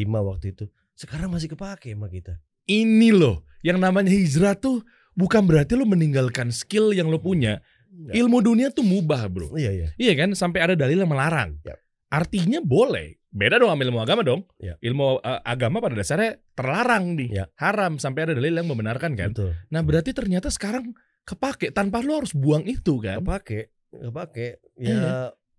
waktu 0.00 0.46
itu 0.56 0.64
sekarang 0.98 1.30
masih 1.30 1.52
kepake 1.52 1.94
sama 1.94 2.10
kita. 2.10 2.40
Ini 2.68 3.14
loh, 3.16 3.46
yang 3.64 3.80
namanya 3.80 4.12
hijrah 4.12 4.58
tuh 4.58 4.84
bukan 5.16 5.46
berarti 5.46 5.78
lo 5.78 5.88
meninggalkan 5.88 6.52
skill 6.52 6.92
yang 6.92 7.08
lo 7.08 7.22
punya. 7.22 7.62
Enggak. 7.88 8.14
Ilmu 8.18 8.38
dunia 8.44 8.68
tuh 8.74 8.84
mubah 8.84 9.24
bro. 9.30 9.56
Iya 9.56 9.70
iya. 9.72 9.88
Iya 9.96 10.12
kan, 10.18 10.36
sampai 10.36 10.60
ada 10.60 10.74
dalil 10.76 11.00
yang 11.00 11.08
melarang. 11.08 11.56
Yap. 11.64 11.78
Artinya 12.08 12.60
boleh. 12.60 13.16
Beda 13.28 13.60
dong 13.60 13.68
sama 13.68 13.84
ilmu 13.84 14.00
agama 14.00 14.20
dong. 14.24 14.44
Ya. 14.56 14.80
Ilmu 14.80 15.20
uh, 15.20 15.40
agama 15.44 15.84
pada 15.84 15.96
dasarnya 15.96 16.40
terlarang 16.56 17.16
nih. 17.16 17.28
Ya. 17.40 17.44
Haram 17.56 18.00
sampai 18.00 18.28
ada 18.28 18.32
dalil 18.36 18.56
yang 18.56 18.68
membenarkan 18.68 19.12
kan. 19.16 19.30
Betul. 19.32 19.52
Nah 19.68 19.80
berarti 19.84 20.16
ternyata 20.16 20.48
sekarang 20.48 20.96
kepake 21.28 21.72
tanpa 21.72 22.00
lo 22.00 22.24
harus 22.24 22.32
buang 22.32 22.64
itu 22.64 23.00
kan. 23.00 23.20
Kepake, 23.20 23.77
kepake. 23.90 24.60
Ya 24.76 24.88
Iya. 24.88 25.12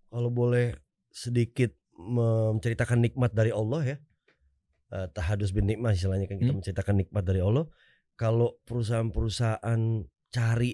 kalau 0.08 0.30
boleh 0.30 0.74
sedikit 1.08 1.74
menceritakan 1.94 2.98
nikmat 3.00 3.30
dari 3.30 3.50
Allah 3.50 3.82
ya. 3.84 3.96
Eh, 4.90 5.06
tahadus 5.10 5.50
bin 5.50 5.66
nikmat 5.66 5.94
istilahnya 5.94 6.26
kan 6.26 6.36
kita 6.36 6.50
Hmm. 6.50 6.58
menceritakan 6.58 6.94
nikmat 6.98 7.22
dari 7.22 7.38
Allah. 7.38 7.66
Kalau 8.14 8.58
perusahaan-perusahaan 8.64 9.80
cari 10.28 10.70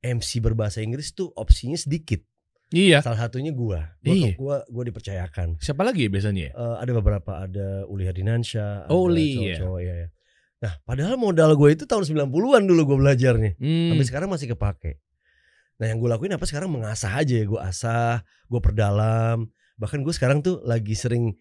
MC 0.00 0.40
berbahasa 0.40 0.80
Inggris 0.80 1.12
tuh 1.12 1.28
opsinya 1.34 1.76
sedikit. 1.76 2.22
Iya. 2.68 3.00
Salah 3.00 3.28
satunya 3.28 3.52
gua. 3.52 3.96
Gua 4.00 4.12
Iya. 4.14 4.32
gua, 4.36 4.56
gua 4.68 4.84
dipercayakan. 4.84 5.56
Siapa 5.58 5.80
lagi 5.84 6.04
ya 6.04 6.10
biasanya? 6.10 6.42
ya? 6.48 6.52
Eh, 6.52 6.76
ada 6.80 6.92
beberapa 6.94 7.32
ada 7.38 7.88
Uli 7.88 8.04
Hardinansyah, 8.04 8.88
Oh, 8.88 9.08
ada 9.08 9.16
Uli, 9.16 9.24
iya. 9.24 9.56
cowok-cowok 9.56 9.80
ya, 9.80 9.94
ya. 9.96 10.08
Nah, 10.58 10.72
padahal 10.82 11.14
modal 11.16 11.54
gue 11.54 11.70
itu 11.70 11.86
tahun 11.86 12.02
90-an 12.02 12.66
dulu 12.66 12.82
gue 12.82 12.98
belajarnya. 12.98 13.52
Hmm. 13.62 13.94
Sampai 13.94 14.06
sekarang 14.10 14.28
masih 14.28 14.50
kepake. 14.52 14.98
Nah, 15.78 15.86
yang 15.86 15.98
gue 15.98 16.10
lakuin 16.10 16.34
apa 16.34 16.42
sekarang 16.42 16.68
mengasah 16.68 17.14
aja 17.14 17.34
ya, 17.38 17.46
gue 17.46 17.60
asah, 17.62 18.20
gue 18.46 18.60
perdalam. 18.60 19.46
Bahkan 19.78 20.02
gue 20.02 20.10
sekarang 20.10 20.42
tuh 20.42 20.58
lagi 20.62 20.92
sering 20.92 21.38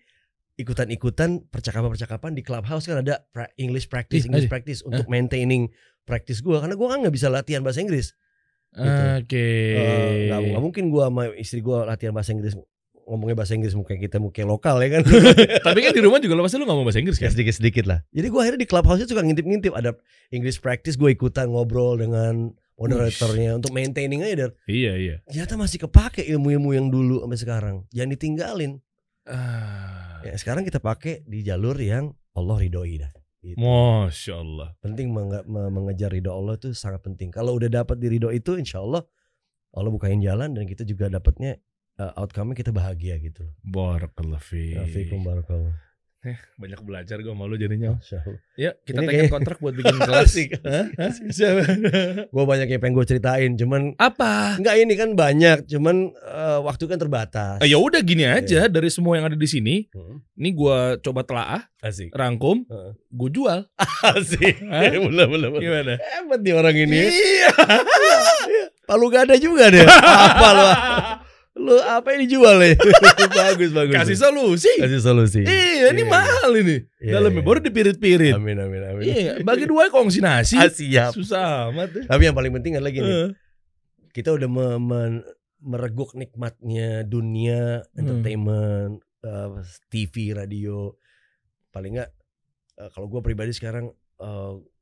ikutan-ikutan 0.56 1.46
percakapan-percakapan 1.50 2.34
di 2.34 2.42
clubhouse 2.42 2.86
kan 2.86 3.02
ada 3.02 3.26
pra- 3.30 3.50
English 3.58 3.90
practice, 3.90 4.26
Ih, 4.26 4.30
English 4.30 4.50
practice 4.50 4.82
untuk 4.82 5.06
maintaining 5.06 5.70
practice 6.02 6.42
gue 6.42 6.58
karena 6.58 6.74
gue 6.74 6.88
kan 6.88 6.98
nggak 7.02 7.14
bisa 7.14 7.30
latihan 7.30 7.62
bahasa 7.62 7.82
Inggris. 7.82 8.14
Oke. 8.74 9.48
Eh, 9.78 10.30
nggak 10.30 10.40
nggak 10.54 10.64
mungkin 10.64 10.84
gue 10.90 11.04
sama 11.04 11.24
istri 11.34 11.62
gue 11.62 11.78
latihan 11.86 12.14
bahasa 12.14 12.34
Inggris 12.34 12.54
ngomongnya 13.08 13.40
bahasa 13.40 13.56
Inggris 13.56 13.72
mungkin 13.72 13.96
kita 13.98 14.18
mungkin 14.20 14.46
lokal 14.50 14.82
ya 14.84 15.00
kan. 15.00 15.04
Tapi 15.64 15.80
kan 15.80 15.92
di 15.96 16.02
rumah 16.04 16.20
juga 16.20 16.36
lo 16.36 16.44
pasti 16.44 16.58
lo 16.60 16.66
ngomong 16.68 16.86
bahasa 16.90 17.00
Inggris 17.00 17.18
Ya 17.18 17.30
kan? 17.30 17.34
sedikit 17.38 17.56
sedikit 17.56 17.86
lah. 17.88 18.00
Jadi 18.12 18.28
gue 18.28 18.40
akhirnya 18.42 18.62
di 18.62 18.70
clubhouse 18.70 19.06
suka 19.06 19.24
ngintip-ngintip 19.24 19.74
ada 19.74 19.96
English 20.30 20.60
practice 20.60 20.98
gue 20.98 21.10
ikutan 21.10 21.48
ngobrol 21.50 21.96
dengan 21.98 22.52
moderatornya 22.78 23.58
untuk 23.58 23.74
maintaining 23.74 24.22
aja 24.22 24.48
dan 24.48 24.52
Iya 24.70 24.94
iya. 24.96 25.16
ternyata 25.26 25.58
masih 25.58 25.82
kepake 25.84 26.22
ilmu-ilmu 26.30 26.70
yang 26.72 26.88
dulu 26.88 27.26
sampai 27.26 27.40
sekarang. 27.42 27.76
Jangan 27.90 28.12
ditinggalin. 28.14 28.72
Ah. 29.28 30.22
Ya, 30.24 30.34
sekarang 30.38 30.64
kita 30.64 30.80
pakai 30.80 31.26
di 31.26 31.44
jalur 31.44 31.76
yang 31.78 32.14
Allah 32.32 32.58
ridhoi 32.62 33.02
dah. 33.02 33.12
Gitu. 33.42 33.58
Masya 33.58 34.34
Allah. 34.38 34.74
Penting 34.80 35.10
menge- 35.10 35.46
me- 35.46 35.72
mengejar 35.72 36.12
ridho 36.12 36.32
Allah 36.32 36.56
itu 36.56 36.74
sangat 36.74 37.02
penting. 37.02 37.30
Kalau 37.30 37.54
udah 37.56 37.70
dapat 37.70 37.98
di 37.98 38.08
ridho 38.10 38.30
itu, 38.30 38.58
insya 38.58 38.82
Allah 38.82 39.06
Allah 39.72 39.92
bukain 39.94 40.18
jalan 40.20 40.58
dan 40.58 40.66
kita 40.66 40.82
juga 40.82 41.06
dapatnya 41.08 41.60
uh, 42.02 42.14
outcome-nya 42.18 42.58
kita 42.58 42.72
bahagia 42.74 43.18
gitu. 43.22 43.46
loh. 43.46 43.54
Barakallah 43.62 44.42
fi. 44.42 44.74
Barakallah. 45.22 45.76
Banyak 46.56 46.80
belajar 46.82 47.18
gue 47.18 47.32
malu 47.32 47.56
jadinya. 47.56 47.96
Ya 48.56 48.74
kita 48.82 49.00
teken 49.00 49.12
kayak- 49.22 49.32
kontrak 49.32 49.58
buat 49.58 49.74
bikin 49.74 49.96
kelas. 49.96 50.34
Gue 52.34 52.44
banyak 52.44 52.68
yang 52.68 52.80
pengen 52.80 52.96
gue 52.96 53.06
ceritain, 53.06 53.52
cuman 53.54 53.94
Apa? 53.96 54.58
Enggak 54.58 54.76
ini 54.76 54.94
kan 54.94 55.14
banyak, 55.14 55.58
cuman 55.66 55.96
eh, 56.12 56.60
waktu 56.60 56.84
kan 56.86 56.98
terbatas. 56.98 57.58
Eh, 57.60 57.70
ya 57.70 57.78
udah 57.78 58.02
gini 58.02 58.24
Iya. 58.24 58.38
aja 58.38 58.60
dari 58.66 58.90
semua 58.90 59.16
yang 59.16 59.26
ada 59.26 59.36
di 59.36 59.46
sini. 59.46 59.86
Hmm. 59.90 60.20
Ini 60.34 60.50
gua 60.52 60.78
coba 60.98 61.22
telaah, 61.22 61.62
Asik. 61.80 62.10
rangkum, 62.12 62.66
Heeh. 62.66 62.92
gue 63.10 63.30
jual. 63.32 63.60
Asik. 64.14 64.58
Boleh. 64.62 65.26
Gimana? 65.58 65.94
Hebat 65.98 66.40
nih 66.42 66.54
orang 66.54 66.76
ini. 66.76 67.00
Iya. 67.08 67.50
Palu 68.84 69.08
gada 69.08 69.36
juga 69.36 69.68
deh. 69.68 69.84
apa 69.84 70.48
lu? 70.50 70.68
Lu 71.58 71.74
apa 71.80 72.14
yang 72.14 72.22
dijual 72.24 72.62
ya? 72.62 72.78
bagus, 73.42 73.74
bagus. 73.74 73.94
Kasih 73.94 74.18
solusi. 74.18 74.72
Kasih 74.78 75.02
solusi. 75.02 75.42
Iya, 75.42 75.90
ini 75.90 76.06
Iya. 76.06 76.08
mahal 76.08 76.52
ini. 76.54 76.78
Iya, 76.98 77.14
Dalamnya 77.18 77.42
iya. 77.42 77.48
baru 77.50 77.60
dipirit-pirit. 77.60 78.34
Amin, 78.34 78.58
amin, 78.58 78.82
amin. 78.86 79.04
Iya, 79.04 79.32
bagi 79.50 79.66
dua 79.66 79.90
kongsi 79.90 80.22
nasi. 80.22 80.56
Ah, 80.56 80.70
siap. 80.70 81.12
Susah 81.12 81.68
amat. 81.70 82.06
Tapi 82.06 82.22
yang 82.24 82.34
paling 82.34 82.54
penting 82.54 82.78
adalah 82.78 82.90
gini, 82.90 83.10
Eh. 83.10 83.28
kita 84.12 84.32
udah 84.32 84.46
me- 84.46 84.78
men- 84.80 85.26
mereguk 85.58 86.14
nikmatnya 86.14 87.02
dunia, 87.02 87.82
Hmm. 87.90 87.98
entertainment, 87.98 88.94
eh, 89.22 89.50
TV, 89.88 90.32
radio. 90.32 90.94
Paling 91.70 91.98
nggak 91.98 92.12
eh, 92.78 92.90
kalau 92.94 93.08
gue 93.08 93.22
pribadi 93.22 93.50
sekarang 93.52 93.90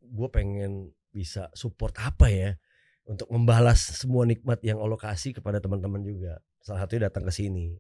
gue 0.02 0.30
pengen 0.30 0.92
bisa 1.10 1.48
support 1.52 1.96
apa 1.98 2.28
ya 2.28 2.52
untuk 3.04 3.28
membalas 3.28 4.00
semua 4.00 4.24
nikmat 4.24 4.60
yang 4.62 4.78
Allah 4.78 4.96
kasih 4.96 5.32
kepada 5.32 5.60
teman-teman 5.60 6.00
juga. 6.00 6.40
Salah 6.66 6.82
satunya 6.82 7.14
datang 7.14 7.30
ke 7.30 7.32
sini. 7.32 7.78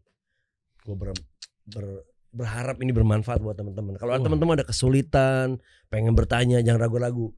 Gue 0.86 0.94
ber, 0.94 1.10
ber- 1.66 2.06
berharap 2.30 2.78
ini 2.86 2.94
bermanfaat 2.94 3.42
buat 3.42 3.58
teman-teman. 3.58 3.98
Kalau 3.98 4.14
teman-teman 4.22 4.62
ada 4.62 4.68
kesulitan, 4.68 5.58
pengen 5.90 6.14
bertanya, 6.14 6.62
jangan 6.62 6.86
ragu-ragu. 6.86 7.34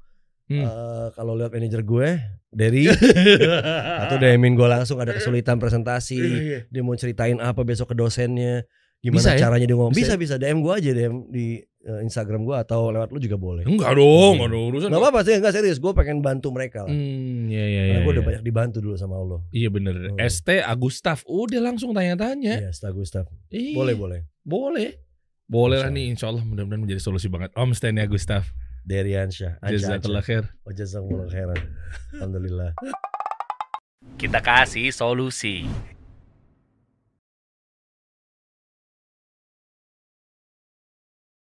Hmm. 0.51 0.63
Eh, 0.63 1.07
kalau 1.15 1.39
lihat 1.39 1.55
manajer 1.55 1.83
gue, 1.83 2.07
Derry 2.51 2.87
atau 4.03 4.15
DMin 4.19 4.55
gue 4.55 4.67
langsung 4.67 4.99
ada 4.99 5.11
kesulitan 5.11 5.59
presentasi, 5.59 6.19
Iya, 6.19 6.59
dia 6.67 6.81
mau 6.83 6.95
ceritain 6.95 7.35
apa 7.39 7.67
besok 7.67 7.91
ke 7.91 7.95
dosennya, 7.99 8.63
gimana 9.03 9.19
Bisa 9.19 9.31
ya? 9.35 9.39
caranya 9.47 9.67
dia 9.67 9.75
ngomong. 9.75 9.91
Bisa 9.91 10.15
Bisa 10.15 10.35
bisa, 10.35 10.35
DM 10.39 10.63
gue 10.63 10.73
aja 10.73 10.89
DM 10.95 11.15
di 11.27 11.59
Instagram 11.87 12.43
gue 12.43 12.55
atau 12.59 12.91
lewat 12.91 13.09
lu 13.15 13.19
juga 13.23 13.39
boleh. 13.39 13.63
Enggak 13.63 13.95
dong, 13.95 14.43
ada 14.43 14.57
urusan. 14.59 14.91
Gak 14.91 14.99
apa-apa 14.99 15.19
sih, 15.23 15.39
enggak 15.39 15.55
serius. 15.55 15.79
Gue 15.79 15.95
pengen 15.95 16.19
bantu 16.19 16.51
mereka 16.51 16.83
lah. 16.83 16.91
Hmm, 16.91 17.47
iya 17.47 17.63
iya 17.63 17.81
Karena 17.87 17.99
iya. 17.99 18.03
gue 18.03 18.13
udah 18.13 18.23
iya. 18.23 18.29
banyak 18.29 18.43
dibantu 18.43 18.77
dulu 18.83 18.95
sama 18.99 19.15
Allah. 19.15 19.39
Iya 19.55 19.69
bener. 19.71 19.95
Hmm. 19.95 20.19
ST 20.19 20.49
Agustaf. 20.59 21.23
Udah 21.23 21.59
langsung 21.63 21.95
tanya-tanya. 21.95 22.67
Iya, 22.67 22.71
Stag 22.75 22.91
Gustaf. 22.91 23.31
Iya. 23.47 23.75
Boleh, 23.75 23.95
boleh. 23.95 24.19
Boleh. 24.43 24.99
Boleh 25.47 25.79
lah 25.79 25.87
nih 25.87 26.11
insya 26.11 26.27
Allah 26.27 26.43
mudah-mudahan 26.43 26.83
menjadi 26.83 26.99
solusi 26.99 27.31
banget. 27.31 27.55
Om 27.55 27.71
Steny 27.71 28.03
Agustaf. 28.03 28.51
Deriansyah. 28.83 29.63
Jazakallah 29.63 30.23
khair. 30.23 30.43
Oh, 30.67 30.75
jazakallah 30.75 31.27
khairan. 31.31 31.59
Alhamdulillah. 32.15 32.71
Kita 34.19 34.39
kasih 34.43 34.91
solusi. 34.91 35.67